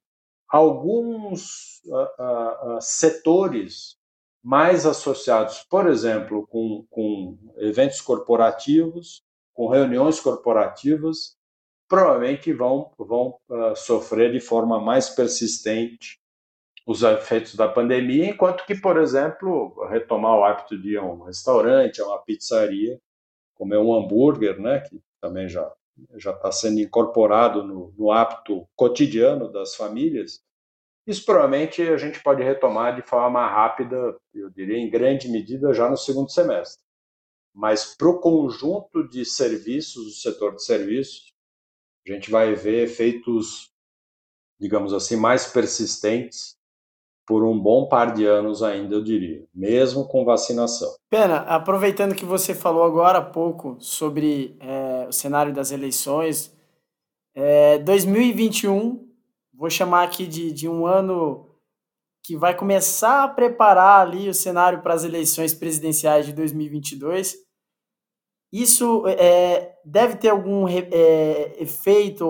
alguns 0.47 1.81
uh, 1.85 2.75
uh, 2.75 2.81
setores 2.81 3.97
mais 4.43 4.85
associados, 4.85 5.65
por 5.69 5.87
exemplo, 5.87 6.47
com, 6.47 6.85
com 6.89 7.37
eventos 7.57 8.01
corporativos, 8.01 9.21
com 9.53 9.67
reuniões 9.67 10.19
corporativas, 10.19 11.35
provavelmente 11.89 12.53
vão, 12.53 12.91
vão 12.97 13.37
uh, 13.49 13.75
sofrer 13.75 14.31
de 14.31 14.39
forma 14.39 14.79
mais 14.79 15.09
persistente 15.09 16.19
os 16.87 17.03
efeitos 17.03 17.55
da 17.55 17.67
pandemia, 17.67 18.29
enquanto 18.29 18.65
que, 18.65 18.75
por 18.75 18.97
exemplo, 18.97 19.75
retomar 19.89 20.37
o 20.37 20.43
hábito 20.43 20.79
de 20.79 20.93
ir 20.93 20.97
a 20.97 21.03
um 21.03 21.23
restaurante, 21.23 22.01
a 22.01 22.05
uma 22.05 22.19
pizzaria, 22.19 22.99
comer 23.55 23.77
um 23.77 23.93
hambúrguer, 23.93 24.59
né, 24.59 24.79
que 24.79 25.01
também 25.19 25.49
já 25.49 25.69
já 26.15 26.31
está 26.31 26.49
sendo 26.49 26.79
incorporado 26.79 27.61
no, 27.61 27.93
no 27.97 28.09
hábito 28.09 28.65
cotidiano 28.73 29.51
das 29.51 29.75
famílias, 29.75 30.41
isso 31.05 31.25
provavelmente 31.25 31.81
a 31.81 31.97
gente 31.97 32.21
pode 32.21 32.43
retomar 32.43 32.95
de 32.95 33.01
forma 33.01 33.31
mais 33.31 33.51
rápida, 33.51 34.15
eu 34.33 34.49
diria, 34.51 34.77
em 34.77 34.89
grande 34.89 35.27
medida, 35.27 35.73
já 35.73 35.89
no 35.89 35.97
segundo 35.97 36.29
semestre. 36.29 36.83
Mas 37.53 37.95
para 37.95 38.09
o 38.09 38.19
conjunto 38.19 39.07
de 39.07 39.25
serviços, 39.25 40.05
o 40.05 40.21
setor 40.21 40.55
de 40.55 40.63
serviços, 40.63 41.28
a 42.07 42.11
gente 42.11 42.31
vai 42.31 42.53
ver 42.55 42.83
efeitos, 42.83 43.69
digamos 44.59 44.93
assim, 44.93 45.15
mais 45.15 45.47
persistentes 45.47 46.57
por 47.29 47.43
um 47.43 47.59
bom 47.59 47.87
par 47.87 48.11
de 48.11 48.25
anos 48.25 48.63
ainda, 48.63 48.95
eu 48.95 49.03
diria, 49.03 49.45
mesmo 49.53 50.07
com 50.07 50.25
vacinação. 50.25 50.91
Pena, 51.11 51.41
aproveitando 51.41 52.15
que 52.15 52.25
você 52.25 52.55
falou 52.55 52.83
agora 52.83 53.19
há 53.19 53.23
pouco 53.23 53.77
sobre 53.79 54.57
é, 54.59 55.05
o 55.07 55.11
cenário 55.11 55.53
das 55.53 55.71
eleições, 55.71 56.51
é, 57.35 57.77
2021, 57.77 59.07
vou 59.53 59.69
chamar 59.69 60.05
aqui 60.05 60.25
de, 60.25 60.51
de 60.51 60.67
um 60.67 60.87
ano 60.87 61.45
que 62.25 62.35
vai 62.35 62.55
começar 62.55 63.23
a 63.23 63.27
preparar 63.27 64.01
ali 64.01 64.27
o 64.27 64.33
cenário 64.33 64.81
para 64.81 64.95
as 64.95 65.03
eleições 65.03 65.53
presidenciais 65.53 66.25
de 66.25 66.33
2022. 66.33 67.35
Isso 68.51 69.03
é, 69.07 69.75
deve 69.85 70.15
ter 70.17 70.29
algum 70.29 70.67
é, 70.67 71.55
efeito 71.61 72.25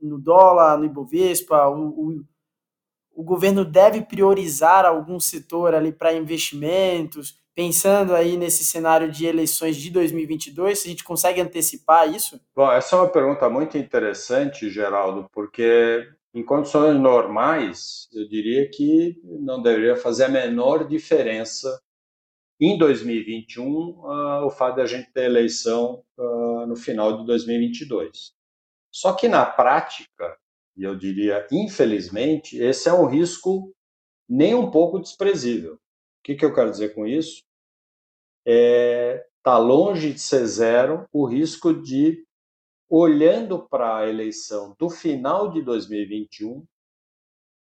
no 0.00 0.18
dólar, 0.18 0.78
no 0.78 0.84
Ibovespa, 0.84 1.68
o, 1.68 1.88
o 1.88 2.24
o 3.14 3.22
governo 3.22 3.64
deve 3.64 4.02
priorizar 4.02 4.84
algum 4.84 5.20
setor 5.20 5.74
ali 5.74 5.92
para 5.92 6.14
investimentos, 6.14 7.36
pensando 7.54 8.14
aí 8.14 8.36
nesse 8.36 8.64
cenário 8.64 9.10
de 9.10 9.26
eleições 9.26 9.76
de 9.76 9.90
2022? 9.90 10.78
Se 10.78 10.88
a 10.88 10.90
gente 10.90 11.04
consegue 11.04 11.40
antecipar 11.40 12.12
isso? 12.12 12.40
Bom, 12.54 12.70
essa 12.70 12.96
é 12.96 12.98
uma 12.98 13.08
pergunta 13.08 13.48
muito 13.48 13.76
interessante, 13.76 14.70
Geraldo, 14.70 15.28
porque 15.32 16.08
em 16.34 16.42
condições 16.42 16.98
normais, 16.98 18.08
eu 18.14 18.26
diria 18.26 18.68
que 18.70 19.20
não 19.22 19.60
deveria 19.60 19.96
fazer 19.96 20.24
a 20.24 20.28
menor 20.30 20.88
diferença 20.88 21.80
em 22.64 22.78
2021 22.78 23.64
uh, 23.66 24.06
ah, 24.06 24.46
o 24.46 24.50
fato 24.50 24.76
de 24.76 24.82
a 24.82 24.86
gente 24.86 25.10
ter 25.10 25.24
eleição 25.24 26.04
uh, 26.16 26.64
no 26.64 26.76
final 26.76 27.18
de 27.18 27.26
2022. 27.26 28.32
Só 28.88 29.14
que 29.14 29.26
na 29.26 29.44
prática, 29.44 30.38
e 30.76 30.84
eu 30.84 30.94
diria, 30.94 31.44
infelizmente, 31.50 32.56
esse 32.56 32.88
é 32.88 32.92
um 32.92 33.06
risco 33.06 33.74
nem 34.28 34.54
um 34.54 34.70
pouco 34.70 35.00
desprezível. 35.00 35.74
O 35.74 35.78
que, 36.22 36.36
que 36.36 36.44
eu 36.44 36.54
quero 36.54 36.70
dizer 36.70 36.94
com 36.94 37.04
isso? 37.04 37.42
É, 38.46 39.26
tá 39.42 39.58
longe 39.58 40.12
de 40.12 40.20
ser 40.20 40.46
zero 40.46 41.04
o 41.12 41.26
risco 41.26 41.74
de, 41.74 42.24
olhando 42.88 43.66
para 43.68 43.98
a 43.98 44.08
eleição 44.08 44.76
do 44.78 44.88
final 44.88 45.50
de 45.50 45.62
2021, 45.62 46.64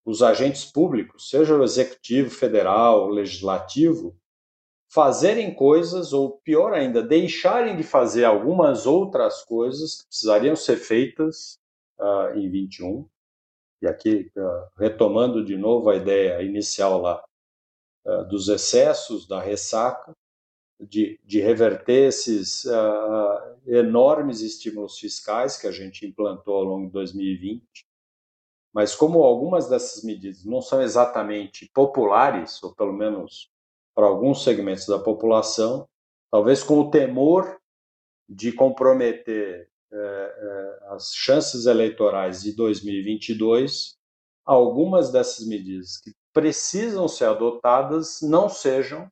os 0.04 0.24
agentes 0.24 0.66
públicos, 0.66 1.30
seja 1.30 1.56
o 1.56 1.64
executivo 1.64 2.32
federal, 2.32 3.06
o 3.06 3.10
legislativo, 3.10 4.18
fazerem 4.90 5.54
coisas, 5.54 6.14
ou 6.14 6.40
pior 6.40 6.74
ainda, 6.74 7.04
deixarem 7.04 7.76
de 7.76 7.84
fazer 7.84 8.24
algumas 8.24 8.86
outras 8.86 9.44
coisas 9.44 9.98
que 10.02 10.08
precisariam 10.08 10.56
ser 10.56 10.78
feitas 10.78 11.60
uh, 12.00 12.38
em 12.38 12.50
21. 12.50 13.08
E 13.82 13.88
aqui, 13.88 14.32
uh, 14.36 14.68
retomando 14.78 15.44
de 15.44 15.58
novo 15.58 15.90
a 15.90 15.96
ideia 15.96 16.42
inicial 16.42 17.02
lá 17.02 17.24
uh, 18.06 18.24
dos 18.28 18.48
excessos, 18.48 19.28
da 19.28 19.42
ressaca, 19.42 20.14
de, 20.80 21.20
de 21.24 21.42
reverter 21.42 22.10
esses 22.10 22.64
enormes 23.66 24.42
estímulos 24.42 25.00
fiscais 25.00 25.58
que 25.58 25.66
a 25.66 25.72
gente 25.72 26.06
implantou 26.06 26.56
ao 26.56 26.64
longo 26.64 26.86
de 26.86 26.94
2020. 26.94 27.64
Mas 28.72 28.94
como 28.94 29.24
algumas 29.24 29.68
dessas 29.68 30.04
medidas 30.04 30.46
não 30.46 30.62
são 30.62 30.80
exatamente 30.80 31.68
populares, 31.74 32.62
ou 32.62 32.76
pelo 32.76 32.94
menos 32.94 33.50
para 33.98 34.06
alguns 34.06 34.44
segmentos 34.44 34.86
da 34.86 35.00
população, 35.00 35.90
talvez 36.30 36.62
com 36.62 36.82
o 36.82 36.92
temor 36.92 37.60
de 38.30 38.52
comprometer 38.52 39.72
eh, 39.92 40.36
eh, 40.38 40.80
as 40.90 41.16
chances 41.16 41.66
eleitorais 41.66 42.44
de 42.44 42.56
2022, 42.56 43.98
algumas 44.46 45.12
dessas 45.12 45.48
medidas 45.48 45.98
que 45.98 46.14
precisam 46.32 47.08
ser 47.08 47.26
adotadas 47.26 48.20
não 48.22 48.48
sejam 48.48 49.10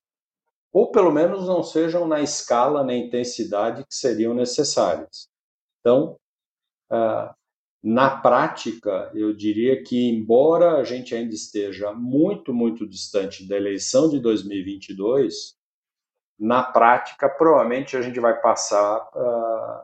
ou 0.72 0.92
pelo 0.92 1.12
menos 1.12 1.48
não 1.48 1.64
sejam 1.64 2.08
na 2.08 2.22
escala, 2.22 2.84
na 2.84 2.94
intensidade 2.94 3.84
que 3.86 3.96
seriam 3.96 4.36
necessárias. 4.36 5.28
Então, 5.80 6.16
ah, 6.92 7.34
na 7.88 8.10
prática, 8.10 9.12
eu 9.14 9.32
diria 9.32 9.84
que, 9.84 10.10
embora 10.10 10.78
a 10.78 10.84
gente 10.84 11.14
ainda 11.14 11.36
esteja 11.36 11.94
muito, 11.94 12.52
muito 12.52 12.88
distante 12.88 13.48
da 13.48 13.56
eleição 13.56 14.10
de 14.10 14.20
2022, 14.20 15.56
na 16.40 16.64
prática, 16.64 17.30
provavelmente 17.30 17.96
a 17.96 18.02
gente 18.02 18.20
vai 18.20 18.42
passar, 18.42 19.08
uh, 19.14 19.84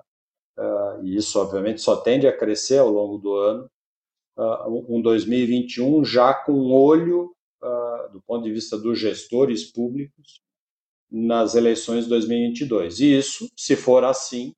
uh, 0.60 1.06
e 1.06 1.16
isso 1.16 1.40
obviamente 1.40 1.80
só 1.80 1.96
tende 1.96 2.26
a 2.26 2.36
crescer 2.36 2.80
ao 2.80 2.90
longo 2.90 3.20
do 3.20 3.36
ano, 3.36 3.70
uh, 4.36 4.96
um 4.98 5.00
2021 5.00 6.04
já 6.04 6.34
com 6.34 6.72
olho, 6.74 7.36
do 8.12 8.20
ponto 8.24 8.44
de 8.44 8.52
vista 8.52 8.80
dos 8.80 8.98
gestores 8.98 9.72
públicos, 9.72 10.42
nas 11.10 11.54
eleições 11.54 12.06
de 12.06 12.10
2022. 12.10 13.00
E 13.00 13.16
isso, 13.16 13.48
se 13.56 13.76
for 13.76 14.04
assim, 14.04 14.56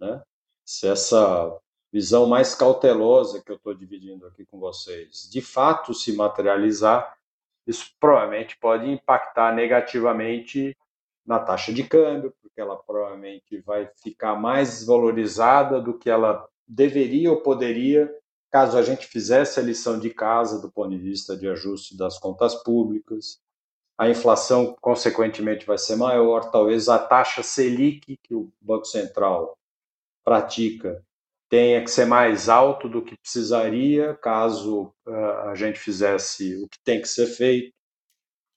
né, 0.00 0.20
se 0.66 0.88
essa 0.88 1.56
visão 1.96 2.26
mais 2.26 2.54
cautelosa 2.54 3.42
que 3.42 3.50
eu 3.50 3.56
estou 3.56 3.72
dividindo 3.72 4.26
aqui 4.26 4.44
com 4.44 4.58
vocês, 4.58 5.26
de 5.32 5.40
fato 5.40 5.94
se 5.94 6.12
materializar, 6.12 7.16
isso 7.66 7.90
provavelmente 7.98 8.54
pode 8.58 8.86
impactar 8.86 9.54
negativamente 9.54 10.76
na 11.24 11.38
taxa 11.38 11.72
de 11.72 11.82
câmbio, 11.84 12.34
porque 12.42 12.60
ela 12.60 12.76
provavelmente 12.76 13.62
vai 13.62 13.90
ficar 14.02 14.36
mais 14.36 14.84
valorizada 14.84 15.80
do 15.80 15.98
que 15.98 16.10
ela 16.10 16.46
deveria 16.68 17.30
ou 17.30 17.40
poderia 17.40 18.14
caso 18.50 18.76
a 18.76 18.82
gente 18.82 19.06
fizesse 19.06 19.58
a 19.58 19.62
lição 19.62 19.98
de 19.98 20.10
casa 20.10 20.60
do 20.60 20.70
ponto 20.70 20.90
de 20.90 20.98
vista 20.98 21.34
de 21.34 21.48
ajuste 21.48 21.96
das 21.96 22.18
contas 22.18 22.54
públicas. 22.54 23.40
A 23.96 24.10
inflação, 24.10 24.76
consequentemente, 24.82 25.64
vai 25.64 25.78
ser 25.78 25.96
maior, 25.96 26.50
talvez 26.50 26.90
a 26.90 26.98
taxa 26.98 27.42
Selic, 27.42 28.18
que 28.22 28.34
o 28.34 28.52
Banco 28.60 28.84
Central 28.84 29.56
pratica, 30.22 31.02
tenha 31.48 31.82
que 31.82 31.90
ser 31.90 32.06
mais 32.06 32.48
alto 32.48 32.88
do 32.88 33.02
que 33.02 33.16
precisaria 33.16 34.14
caso 34.14 34.92
uh, 35.06 35.48
a 35.48 35.54
gente 35.54 35.78
fizesse 35.78 36.56
o 36.56 36.68
que 36.68 36.78
tem 36.84 37.00
que 37.00 37.08
ser 37.08 37.26
feito. 37.26 37.72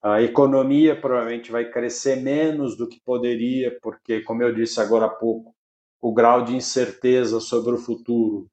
A 0.01 0.22
economia 0.22 1.00
provavelmente 1.00 1.51
vai 1.51 1.69
crescer 1.69 2.15
menos 2.15 2.77
do 2.77 2.88
que 2.88 3.01
poderia, 3.03 3.77
porque, 3.81 4.22
como 4.22 4.41
eu 4.41 4.53
disse 4.53 4.79
agora 4.79 5.05
há 5.05 5.10
pouco, 5.10 5.53
o 6.01 6.13
grau 6.13 6.43
de 6.43 6.55
incerteza 6.55 7.39
sobre 7.39 7.74
o 7.74 7.77
futuro 7.77 8.48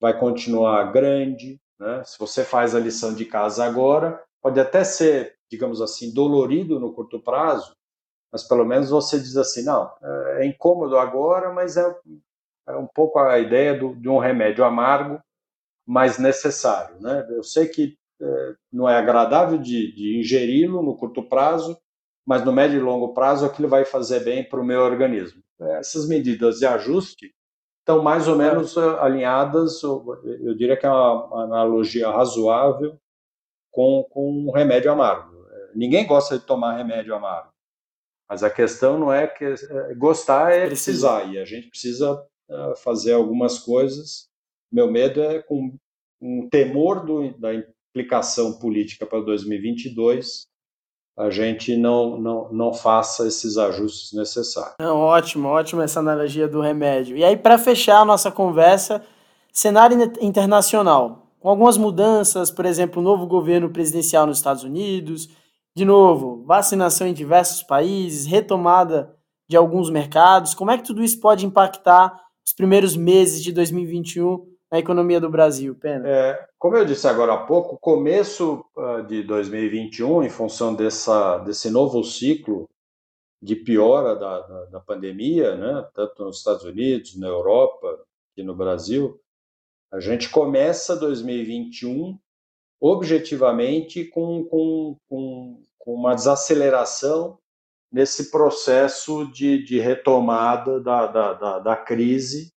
vai 0.00 0.18
continuar 0.18 0.92
grande. 0.92 1.60
Né? 1.78 2.04
Se 2.04 2.18
você 2.18 2.44
faz 2.44 2.74
a 2.74 2.80
lição 2.80 3.14
de 3.14 3.24
casa 3.24 3.64
agora, 3.64 4.22
pode 4.40 4.60
até 4.60 4.84
ser 4.84 5.36
digamos 5.52 5.82
assim, 5.82 6.12
dolorido 6.14 6.80
no 6.80 6.94
curto 6.94 7.20
prazo, 7.20 7.76
mas 8.32 8.42
pelo 8.42 8.64
menos 8.64 8.88
você 8.88 9.20
diz 9.20 9.36
assim, 9.36 9.62
não, 9.62 9.92
é 10.38 10.46
incômodo 10.46 10.96
agora, 10.96 11.52
mas 11.52 11.76
é, 11.76 11.94
é 12.68 12.76
um 12.76 12.86
pouco 12.86 13.18
a 13.18 13.38
ideia 13.38 13.78
do, 13.78 13.94
de 13.94 14.08
um 14.08 14.18
remédio 14.18 14.64
amargo, 14.64 15.20
mas 15.86 16.18
necessário, 16.18 17.00
né? 17.00 17.26
Eu 17.30 17.42
sei 17.42 17.66
que 17.66 17.96
é, 18.20 18.54
não 18.72 18.88
é 18.88 18.96
agradável 18.96 19.58
de, 19.58 19.92
de 19.94 20.18
ingeri-lo 20.20 20.82
no 20.82 20.96
curto 20.96 21.22
prazo, 21.22 21.76
mas 22.26 22.44
no 22.44 22.52
médio 22.52 22.78
e 22.78 22.82
longo 22.82 23.12
prazo 23.14 23.44
aquilo 23.44 23.68
vai 23.68 23.84
fazer 23.84 24.20
bem 24.20 24.48
para 24.48 24.60
o 24.60 24.64
meu 24.64 24.80
organismo. 24.80 25.42
Essas 25.78 26.08
medidas 26.08 26.58
de 26.58 26.66
ajuste 26.66 27.32
estão 27.80 28.02
mais 28.02 28.28
ou 28.28 28.36
menos 28.36 28.76
é, 28.76 29.00
alinhadas, 29.00 29.82
eu 29.82 30.54
diria 30.56 30.76
que 30.76 30.86
é 30.86 30.90
uma 30.90 31.44
analogia 31.44 32.10
razoável 32.10 32.96
com, 33.70 34.06
com 34.10 34.30
um 34.30 34.52
remédio 34.52 34.92
amargo 34.92 35.32
ninguém 35.74 36.06
gosta 36.06 36.38
de 36.38 36.44
tomar 36.44 36.76
remédio 36.76 37.14
amargo. 37.14 37.50
Mas 38.28 38.42
a 38.42 38.50
questão 38.50 38.98
não 38.98 39.12
é 39.12 39.26
que 39.26 39.44
é, 39.44 39.94
gostar 39.94 40.52
é 40.52 40.66
precisar 40.66 41.24
e 41.24 41.38
a 41.38 41.44
gente 41.44 41.68
precisa 41.68 42.24
fazer 42.82 43.12
algumas 43.12 43.58
coisas. 43.58 44.28
Meu 44.70 44.90
medo 44.90 45.22
é 45.22 45.42
com 45.42 45.76
um 46.20 46.48
temor 46.48 47.04
do, 47.04 47.38
da 47.38 47.52
implicação 47.54 48.58
política 48.58 49.04
para 49.06 49.20
2022 49.20 50.50
a 51.16 51.28
gente 51.28 51.76
não, 51.76 52.18
não, 52.18 52.52
não 52.52 52.72
faça 52.72 53.26
esses 53.26 53.58
ajustes 53.58 54.12
necessários. 54.12 54.74
Não, 54.80 54.96
ótimo, 54.96 55.48
ótimo 55.48 55.82
essa 55.82 56.00
analogia 56.00 56.48
do 56.48 56.60
remédio. 56.60 57.16
E 57.16 57.24
aí, 57.24 57.36
para 57.36 57.58
fechar 57.58 58.00
a 58.00 58.04
nossa 58.04 58.30
conversa, 58.30 59.02
cenário 59.52 59.98
internacional, 60.20 61.26
com 61.38 61.48
algumas 61.48 61.76
mudanças, 61.76 62.50
por 62.50 62.64
exemplo, 62.64 63.02
novo 63.02 63.26
governo 63.26 63.70
presidencial 63.70 64.26
nos 64.26 64.38
Estados 64.38 64.64
Unidos, 64.64 65.28
de 65.76 65.84
novo, 65.84 66.44
vacinação 66.46 67.06
em 67.06 67.14
diversos 67.14 67.62
países, 67.62 68.26
retomada 68.26 69.14
de 69.48 69.56
alguns 69.56 69.90
mercados. 69.90 70.54
Como 70.54 70.70
é 70.70 70.78
que 70.78 70.84
tudo 70.84 71.02
isso 71.02 71.20
pode 71.20 71.44
impactar 71.44 72.18
os 72.46 72.52
primeiros 72.52 72.96
meses 72.96 73.42
de 73.42 73.52
2021 73.52 74.52
na 74.70 74.78
economia 74.78 75.20
do 75.20 75.28
Brasil, 75.28 75.74
Pena? 75.74 76.08
É, 76.08 76.46
como 76.58 76.76
eu 76.76 76.84
disse 76.84 77.06
agora 77.06 77.34
há 77.34 77.38
pouco, 77.38 77.78
começo 77.78 78.64
uh, 78.74 79.02
de 79.06 79.22
2021, 79.22 80.22
em 80.22 80.30
função 80.30 80.74
dessa, 80.74 81.38
desse 81.38 81.68
novo 81.70 82.02
ciclo 82.02 82.68
de 83.42 83.56
piora 83.56 84.16
da, 84.16 84.40
da, 84.40 84.64
da, 84.66 84.80
pandemia, 84.80 85.56
né, 85.56 85.86
tanto 85.92 86.24
nos 86.24 86.38
Estados 86.38 86.64
Unidos, 86.64 87.18
na 87.18 87.26
Europa 87.26 88.00
e 88.36 88.42
no 88.42 88.54
Brasil, 88.54 89.20
a 89.92 90.00
gente 90.00 90.30
começa 90.30 90.96
2021 90.96 92.18
objetivamente 92.80 94.04
com, 94.06 94.44
com, 94.44 94.96
com, 95.08 95.62
com 95.78 95.94
uma 95.94 96.14
desaceleração 96.14 97.38
nesse 97.92 98.30
processo 98.30 99.30
de, 99.30 99.62
de 99.62 99.78
retomada 99.78 100.80
da, 100.80 101.06
da, 101.06 101.32
da, 101.34 101.58
da, 101.58 101.76
crise 101.76 102.50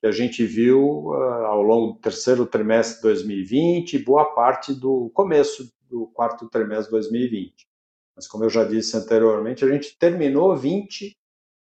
que 0.00 0.06
a 0.06 0.12
gente 0.12 0.44
viu 0.44 1.06
uh, 1.06 1.46
ao 1.46 1.62
longo 1.62 1.94
do 1.94 2.00
terceiro 2.00 2.44
trimestre 2.44 2.96
de 2.96 3.02
2020 3.02 3.94
e 3.94 4.04
boa 4.04 4.34
parte 4.34 4.74
do 4.74 5.10
começo 5.14 5.72
do 5.88 6.06
quarto 6.08 6.48
trimestre 6.48 6.86
de 6.86 6.90
2020. 6.90 7.66
Mas, 8.14 8.26
como 8.26 8.44
eu 8.44 8.50
já 8.50 8.64
disse 8.64 8.96
anteriormente, 8.96 9.64
a 9.64 9.68
gente 9.68 9.96
terminou 9.98 10.54
20 10.54 11.16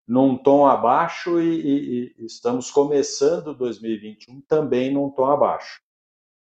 num 0.06 0.36
tom 0.36 0.66
abaixo 0.66 1.40
e, 1.40 1.60
e, 1.60 2.14
e 2.18 2.24
estamos 2.24 2.70
começando 2.70 3.54
2021 3.54 4.40
também 4.42 4.92
num 4.92 5.10
tom 5.10 5.26
abaixo. 5.26 5.80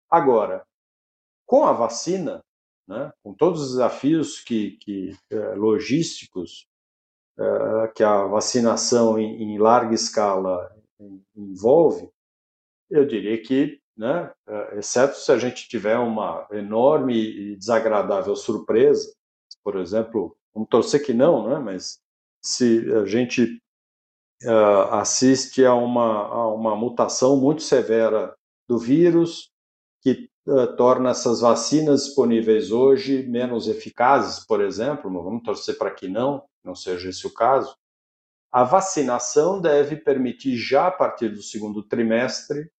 Agora, 0.09 0.65
com 1.45 1.65
a 1.65 1.73
vacina, 1.73 2.41
né, 2.87 3.11
com 3.23 3.33
todos 3.33 3.61
os 3.61 3.69
desafios 3.71 4.39
que, 4.39 4.71
que 4.77 5.15
é, 5.29 5.37
logísticos 5.55 6.67
é, 7.37 7.87
que 7.95 8.03
a 8.03 8.23
vacinação 8.25 9.19
em, 9.19 9.43
em, 9.43 9.57
larga 9.57 9.93
escala 9.93 10.75
envolve, 11.35 12.09
eu 12.89 13.05
diria 13.05 13.39
que, 13.41 13.79
né, 13.95 14.31
é, 14.47 14.79
exceto 14.79 15.17
se 15.17 15.31
a 15.31 15.37
gente 15.37 15.67
tiver 15.67 15.97
uma 15.97 16.47
enorme 16.51 17.15
e 17.15 17.55
desagradável 17.55 18.35
surpresa, 18.35 19.13
por 19.63 19.75
exemplo, 19.75 20.35
vamos 20.53 20.69
torcer 20.69 21.05
que 21.05 21.13
não, 21.13 21.49
né, 21.49 21.59
mas 21.59 21.99
se 22.41 22.91
a 22.93 23.05
gente 23.05 23.61
uh, 24.43 24.93
assiste 24.93 25.65
a 25.65 25.73
uma, 25.73 26.27
a 26.27 26.47
uma 26.47 26.75
mutação 26.75 27.37
muito 27.37 27.61
severa 27.61 28.35
do 28.67 28.77
vírus, 28.77 29.49
que 30.01 30.29
uh, 30.47 30.75
torna 30.75 31.11
essas 31.11 31.41
vacinas 31.41 32.05
disponíveis 32.05 32.71
hoje 32.71 33.27
menos 33.27 33.67
eficazes, 33.67 34.45
por 34.45 34.61
exemplo, 34.61 35.11
vamos 35.23 35.43
torcer 35.43 35.77
para 35.77 35.91
que 35.91 36.07
não, 36.07 36.43
não 36.63 36.73
seja 36.73 37.09
esse 37.09 37.27
o 37.27 37.33
caso. 37.33 37.75
A 38.51 38.63
vacinação 38.63 39.61
deve 39.61 39.97
permitir, 39.97 40.55
já 40.55 40.87
a 40.87 40.91
partir 40.91 41.29
do 41.29 41.43
segundo 41.43 41.83
trimestre, 41.83 42.71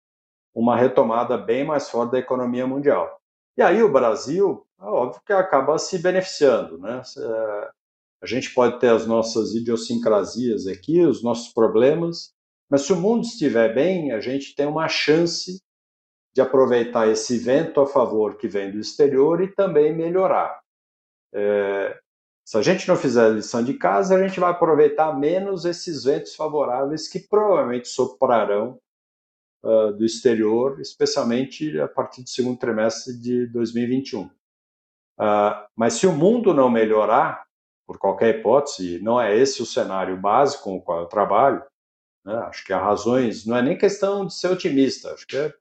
uma 0.55 0.75
retomada 0.75 1.37
bem 1.37 1.65
mais 1.65 1.89
forte 1.89 2.13
da 2.13 2.19
economia 2.19 2.65
mundial. 2.65 3.19
E 3.57 3.61
aí 3.61 3.83
o 3.83 3.91
Brasil, 3.91 4.65
é 4.79 4.85
óbvio 4.85 5.21
que 5.25 5.33
acaba 5.33 5.77
se 5.77 5.99
beneficiando, 5.99 6.77
né? 6.77 7.01
Eh, 7.17 7.69
a 8.21 8.25
gente 8.25 8.53
pode 8.53 8.79
ter 8.79 8.89
as 8.89 9.05
nossas 9.05 9.53
idiosincrasias 9.53 10.65
aqui, 10.65 11.01
os 11.01 11.21
nossos 11.21 11.53
problemas, 11.53 12.33
mas 12.69 12.81
se 12.81 12.93
o 12.93 12.95
mundo 12.95 13.23
estiver 13.23 13.73
bem, 13.73 14.11
a 14.11 14.19
gente 14.19 14.55
tem 14.55 14.65
uma 14.65 14.87
chance 14.87 15.61
de 16.37 16.41
aproveitar 16.41 17.07
esse 17.07 17.39
vento 17.39 17.81
a 17.81 17.87
favor 17.87 18.37
que 18.37 18.47
vem 18.47 18.69
do 18.69 18.79
exterior 18.79 19.41
e 19.41 19.47
também 19.47 19.91
melhorar. 19.91 20.61
É, 21.33 21.99
Se 22.45 22.55
a 22.59 22.61
gente 22.61 22.87
não 22.87 22.95
fizer 22.95 23.25
a 23.25 23.29
lição 23.29 23.63
de 23.63 23.73
casa, 23.73 24.15
a 24.15 24.21
gente 24.21 24.39
vai 24.39 24.51
aproveitar 24.51 25.17
menos 25.17 25.65
esses 25.65 26.03
ventos 26.03 26.35
favoráveis 26.35 27.07
que 27.07 27.21
provavelmente 27.21 27.87
soprarão 27.87 28.79
uh, 29.63 29.91
do 29.93 30.05
exterior, 30.05 30.79
especialmente 30.79 31.79
a 31.79 31.87
partir 31.87 32.21
do 32.21 32.29
segundo 32.29 32.59
trimestre 32.59 33.17
de 33.17 33.47
2021. 33.47 34.25
Uh, 34.25 34.29
mas 35.75 35.93
se 35.93 36.05
o 36.05 36.13
mundo 36.13 36.53
não 36.53 36.69
melhorar, 36.69 37.47
por 37.87 37.97
qualquer 37.97 38.37
hipótese, 38.37 38.99
não 38.99 39.19
é 39.19 39.35
esse 39.35 39.59
o 39.63 39.65
cenário 39.65 40.15
básico 40.15 40.65
com 40.65 40.75
o 40.75 40.81
qual 40.83 40.99
eu 40.99 41.07
trabalho, 41.07 41.63
né? 42.23 42.35
acho 42.43 42.63
que 42.63 42.73
há 42.73 42.79
razões, 42.79 43.43
não 43.43 43.57
é 43.57 43.61
nem 43.63 43.75
questão 43.75 44.27
de 44.27 44.35
ser 44.35 44.49
otimista, 44.49 45.13
acho 45.13 45.25
que 45.25 45.35
é, 45.35 45.51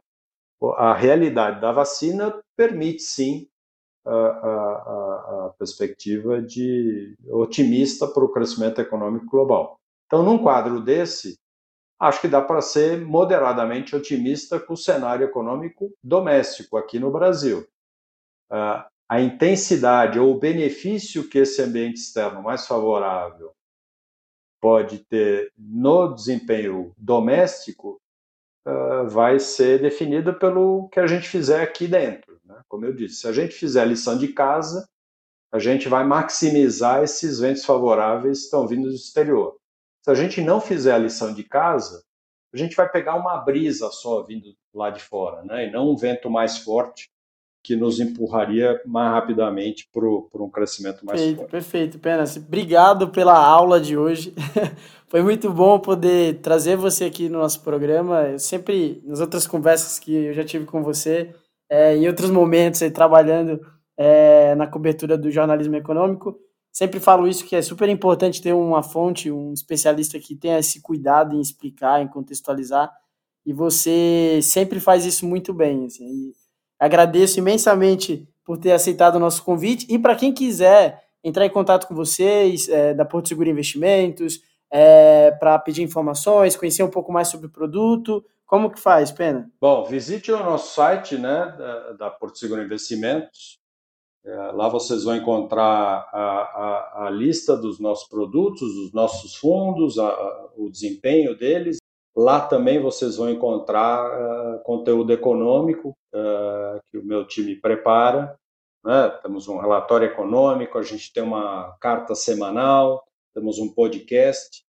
a 0.76 0.94
realidade 0.94 1.60
da 1.60 1.72
vacina 1.72 2.34
permite 2.56 3.02
sim 3.02 3.48
a, 4.04 4.10
a, 4.10 5.46
a 5.46 5.54
perspectiva 5.58 6.40
de 6.40 7.14
otimista 7.28 8.06
para 8.06 8.24
o 8.24 8.32
crescimento 8.32 8.80
econômico 8.80 9.26
global. 9.26 9.78
Então, 10.06 10.22
num 10.22 10.38
quadro 10.38 10.80
desse, 10.80 11.38
acho 11.98 12.20
que 12.20 12.28
dá 12.28 12.40
para 12.40 12.60
ser 12.60 13.04
moderadamente 13.04 13.96
otimista 13.96 14.60
com 14.60 14.74
o 14.74 14.76
cenário 14.76 15.24
econômico 15.24 15.92
doméstico 16.02 16.76
aqui 16.76 16.98
no 16.98 17.10
Brasil. 17.10 17.66
A 19.08 19.20
intensidade 19.20 20.18
ou 20.18 20.34
o 20.34 20.38
benefício 20.38 21.28
que 21.28 21.38
esse 21.38 21.62
ambiente 21.62 21.96
externo 21.96 22.42
mais 22.42 22.66
favorável 22.66 23.52
pode 24.60 24.98
ter 25.04 25.52
no 25.56 26.14
desempenho 26.14 26.92
doméstico 26.96 28.00
vai 29.09 29.38
ser 29.38 29.81
definido 29.81 30.35
pelo 30.35 30.88
que 30.88 30.98
a 30.98 31.07
gente 31.07 31.29
fizer 31.29 31.62
aqui 31.62 31.87
dentro. 31.87 32.40
Né? 32.44 32.61
Como 32.68 32.85
eu 32.85 32.92
disse, 32.92 33.20
se 33.20 33.29
a 33.29 33.33
gente 33.33 33.55
fizer 33.55 33.83
a 33.83 33.87
lição 33.87 34.18
de 34.18 34.29
casa, 34.29 34.88
a 35.52 35.59
gente 35.59 35.88
vai 35.88 36.05
maximizar 36.05 37.02
esses 37.02 37.38
ventos 37.38 37.64
favoráveis 37.64 38.38
que 38.38 38.44
estão 38.44 38.66
vindo 38.66 38.88
do 38.88 38.94
exterior. 38.94 39.57
Se 40.02 40.11
a 40.11 40.14
gente 40.14 40.40
não 40.40 40.61
fizer 40.61 40.92
a 40.92 40.98
lição 40.98 41.33
de 41.33 41.44
casa, 41.44 42.05
a 42.52 42.57
gente 42.57 42.74
vai 42.76 42.88
pegar 42.90 43.14
uma 43.14 43.38
brisa 43.38 43.90
só 43.90 44.22
vindo 44.22 44.55
lá 44.74 44.90
de 44.90 45.02
fora, 45.02 45.42
né? 45.44 45.68
e 45.68 45.70
não 45.70 45.90
um 45.90 45.96
vento 45.96 46.31
mais 46.31 46.59
forte 46.59 47.09
que 47.66 47.74
nos 47.74 47.98
empurraria 47.98 48.81
mais 48.87 49.11
rapidamente 49.11 49.88
para 49.92 50.07
um 50.40 50.48
crescimento 50.48 51.05
mais 51.05 51.18
perfeito, 51.20 51.37
forte. 51.38 51.50
Perfeito, 51.50 51.98
Penas. 51.98 52.37
Obrigado 52.37 53.09
pela 53.09 53.37
aula 53.37 53.81
de 53.81 53.98
hoje. 53.98 54.33
Foi 55.09 55.20
muito 55.20 55.52
bom 55.52 55.76
poder 55.81 56.38
trazer 56.40 56.76
você 56.76 57.07
aqui 57.07 57.29
no 57.29 57.40
nosso 57.40 57.62
programa. 57.62 58.22
Eu 58.22 58.38
sempre, 58.38 59.02
nas 59.05 59.18
outras 59.18 59.48
conversas 59.48 59.98
que 59.98 60.14
eu 60.14 60.33
já 60.33 60.44
tive 60.44 60.64
com 60.64 60.81
você, 60.81 61.35
é, 61.68 61.96
em 61.96 62.07
outros 62.07 62.31
momentos, 62.31 62.81
aí, 62.83 62.90
trabalhando 62.90 63.61
é, 63.98 64.55
na 64.55 64.68
cobertura 64.68 65.18
do 65.18 65.29
jornalismo 65.29 65.74
econômico, 65.74 66.38
sempre 66.72 67.00
falo 67.00 67.26
isso 67.26 67.44
que 67.44 67.57
é 67.57 67.62
super 67.62 67.88
importante 67.88 68.40
ter 68.40 68.52
uma 68.52 68.83
fonte, 68.85 69.29
um 69.29 69.52
especialista 69.52 70.20
que 70.20 70.37
tenha 70.37 70.61
esse 70.61 70.81
cuidado 70.81 71.35
em 71.35 71.40
explicar, 71.40 72.00
em 72.00 72.07
contextualizar, 72.07 72.92
e 73.44 73.52
você 73.52 74.38
sempre 74.40 74.79
faz 74.79 75.05
isso 75.05 75.26
muito 75.26 75.52
bem. 75.52 75.87
Assim, 75.87 76.33
agradeço 76.78 77.38
imensamente 77.38 78.28
por 78.44 78.58
ter 78.58 78.72
aceitado 78.72 79.16
o 79.16 79.20
nosso 79.20 79.42
convite 79.42 79.86
e 79.88 79.98
para 79.98 80.14
quem 80.14 80.32
quiser 80.32 81.02
entrar 81.22 81.44
em 81.44 81.50
contato 81.50 81.88
com 81.88 81.94
vocês 81.94 82.68
é, 82.68 82.94
da 82.94 83.04
Porto 83.04 83.28
Seguro 83.28 83.48
Investimentos, 83.48 84.40
é, 84.70 85.32
para 85.32 85.58
pedir 85.58 85.82
informações, 85.82 86.56
conhecer 86.56 86.82
um 86.82 86.90
pouco 86.90 87.12
mais 87.12 87.28
sobre 87.28 87.46
o 87.46 87.50
produto, 87.50 88.24
como 88.46 88.70
que 88.70 88.78
faz, 88.78 89.10
Pena? 89.10 89.50
Bom, 89.60 89.84
visite 89.84 90.30
o 90.30 90.38
nosso 90.38 90.74
site 90.74 91.18
né, 91.18 91.54
da, 91.58 91.92
da 91.92 92.10
Porto 92.10 92.38
Seguro 92.38 92.62
Investimentos, 92.62 93.58
é, 94.26 94.34
lá 94.52 94.68
vocês 94.68 95.04
vão 95.04 95.14
encontrar 95.14 96.08
a, 96.12 96.18
a, 96.18 97.06
a, 97.06 97.10
lista 97.10 97.56
dos 97.56 97.78
nossos 97.78 98.08
produtos, 98.08 98.74
dos 98.74 98.92
nossos 98.92 99.36
fundos, 99.36 100.00
a, 100.00 100.48
o 100.56 100.68
desempenho 100.68 101.38
deles. 101.38 101.76
Lá 102.16 102.40
também 102.40 102.80
vocês 102.80 103.16
vão 103.16 103.30
encontrar 103.30 104.04
uh, 104.04 104.58
conteúdo 104.64 105.12
econômico 105.12 105.90
uh, 106.12 106.36
que 106.86 106.98
o 106.98 107.04
meu 107.04 107.26
time 107.26 107.56
prepara. 107.56 108.38
Né? 108.84 109.08
Temos 109.22 109.48
um 109.48 109.58
relatório 109.58 110.06
econômico, 110.06 110.78
a 110.78 110.82
gente 110.82 111.12
tem 111.12 111.22
uma 111.22 111.76
carta 111.80 112.14
semanal, 112.14 113.04
temos 113.34 113.58
um 113.58 113.72
podcast. 113.72 114.64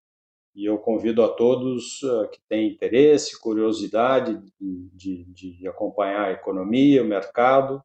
E 0.55 0.65
eu 0.65 0.79
convido 0.79 1.23
a 1.23 1.29
todos 1.29 2.01
uh, 2.01 2.27
que 2.29 2.39
têm 2.49 2.67
interesse, 2.67 3.39
curiosidade 3.39 4.41
de, 4.59 5.23
de, 5.25 5.55
de 5.55 5.67
acompanhar 5.67 6.25
a 6.25 6.31
economia, 6.31 7.03
o 7.03 7.05
mercado, 7.05 7.83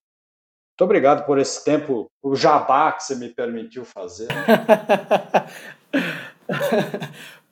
muito 0.73 0.85
obrigado 0.85 1.27
por 1.27 1.39
esse 1.39 1.63
tempo, 1.65 2.11
o 2.21 2.35
jabá 2.35 2.91
que 2.91 3.05
você 3.05 3.15
me 3.15 3.29
permitiu 3.29 3.85
fazer. 3.85 4.27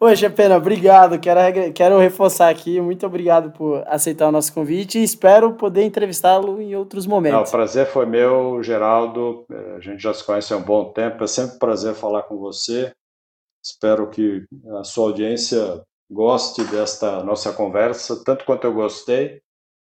Poxa, 0.01 0.31
Pena, 0.31 0.57
obrigado. 0.57 1.21
Quero, 1.21 1.73
quero 1.75 1.99
reforçar 1.99 2.49
aqui. 2.49 2.81
Muito 2.81 3.05
obrigado 3.05 3.51
por 3.53 3.87
aceitar 3.87 4.29
o 4.29 4.33
nosso 4.33 4.51
convite 4.51 4.99
e 4.99 5.05
espero 5.05 5.53
poder 5.53 5.83
entrevistá-lo 5.83 6.59
em 6.59 6.75
outros 6.75 7.07
momentos. 7.07 7.37
Não, 7.37 7.47
o 7.47 7.51
prazer 7.51 7.87
foi 7.87 8.07
meu, 8.07 8.63
Geraldo. 8.63 9.45
É, 9.53 9.77
a 9.77 9.81
gente 9.81 10.03
já 10.03 10.15
se 10.15 10.25
conhece 10.25 10.55
há 10.55 10.57
um 10.57 10.63
bom 10.63 10.91
tempo. 10.91 11.23
É 11.23 11.27
sempre 11.27 11.57
um 11.57 11.59
prazer 11.59 11.93
falar 11.93 12.23
com 12.23 12.39
você. 12.39 12.95
Espero 13.63 14.09
que 14.09 14.47
a 14.79 14.85
sua 14.85 15.09
audiência 15.09 15.83
goste 16.11 16.65
desta 16.65 17.23
nossa 17.23 17.53
conversa, 17.53 18.25
tanto 18.25 18.47
quanto 18.47 18.65
eu 18.65 18.73
gostei. 18.73 19.43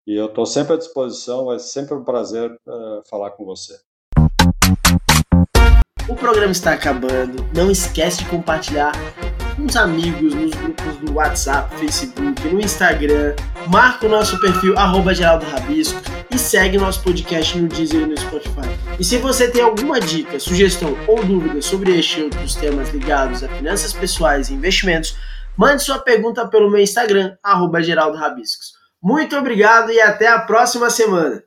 E 0.06 0.14
eu 0.14 0.26
estou 0.26 0.44
sempre 0.44 0.74
à 0.74 0.76
disposição, 0.76 1.50
é 1.50 1.58
sempre 1.58 1.94
um 1.94 2.04
prazer 2.04 2.50
uh, 2.50 3.02
falar 3.08 3.30
com 3.30 3.46
você. 3.46 3.80
O 6.06 6.14
programa 6.14 6.52
está 6.52 6.74
acabando. 6.74 7.42
Não 7.56 7.70
esquece 7.70 8.24
de 8.24 8.28
compartilhar 8.28 8.92
os 9.58 9.76
amigos 9.76 10.34
nos 10.34 10.50
grupos 10.52 10.96
do 10.96 11.14
WhatsApp, 11.14 11.74
Facebook, 11.76 12.48
no 12.48 12.60
Instagram. 12.60 13.34
Marca 13.68 14.06
o 14.06 14.08
nosso 14.08 14.38
perfil 14.40 14.76
arroba 14.78 15.14
Geraldo 15.14 15.44
Rabisco 15.46 16.00
e 16.30 16.38
segue 16.38 16.78
nosso 16.78 17.02
podcast 17.02 17.58
no 17.58 17.68
Deezer 17.68 18.02
e 18.02 18.06
no 18.06 18.16
Spotify. 18.18 18.68
E 18.98 19.04
se 19.04 19.18
você 19.18 19.50
tem 19.50 19.62
alguma 19.62 20.00
dica, 20.00 20.38
sugestão 20.38 20.96
ou 21.06 21.24
dúvida 21.24 21.60
sobre 21.60 21.98
este 21.98 22.20
e 22.20 22.24
outros 22.24 22.54
temas 22.54 22.90
ligados 22.90 23.42
a 23.42 23.48
finanças 23.48 23.92
pessoais 23.92 24.48
e 24.48 24.54
investimentos, 24.54 25.16
mande 25.56 25.82
sua 25.82 25.98
pergunta 25.98 26.46
pelo 26.48 26.70
meu 26.70 26.80
Instagram, 26.80 27.36
arroba 27.42 27.82
Geraldo 27.82 28.16
Rabiscos. 28.16 28.72
Muito 29.02 29.36
obrigado 29.36 29.90
e 29.90 30.00
até 30.00 30.28
a 30.28 30.38
próxima 30.38 30.88
semana. 30.88 31.42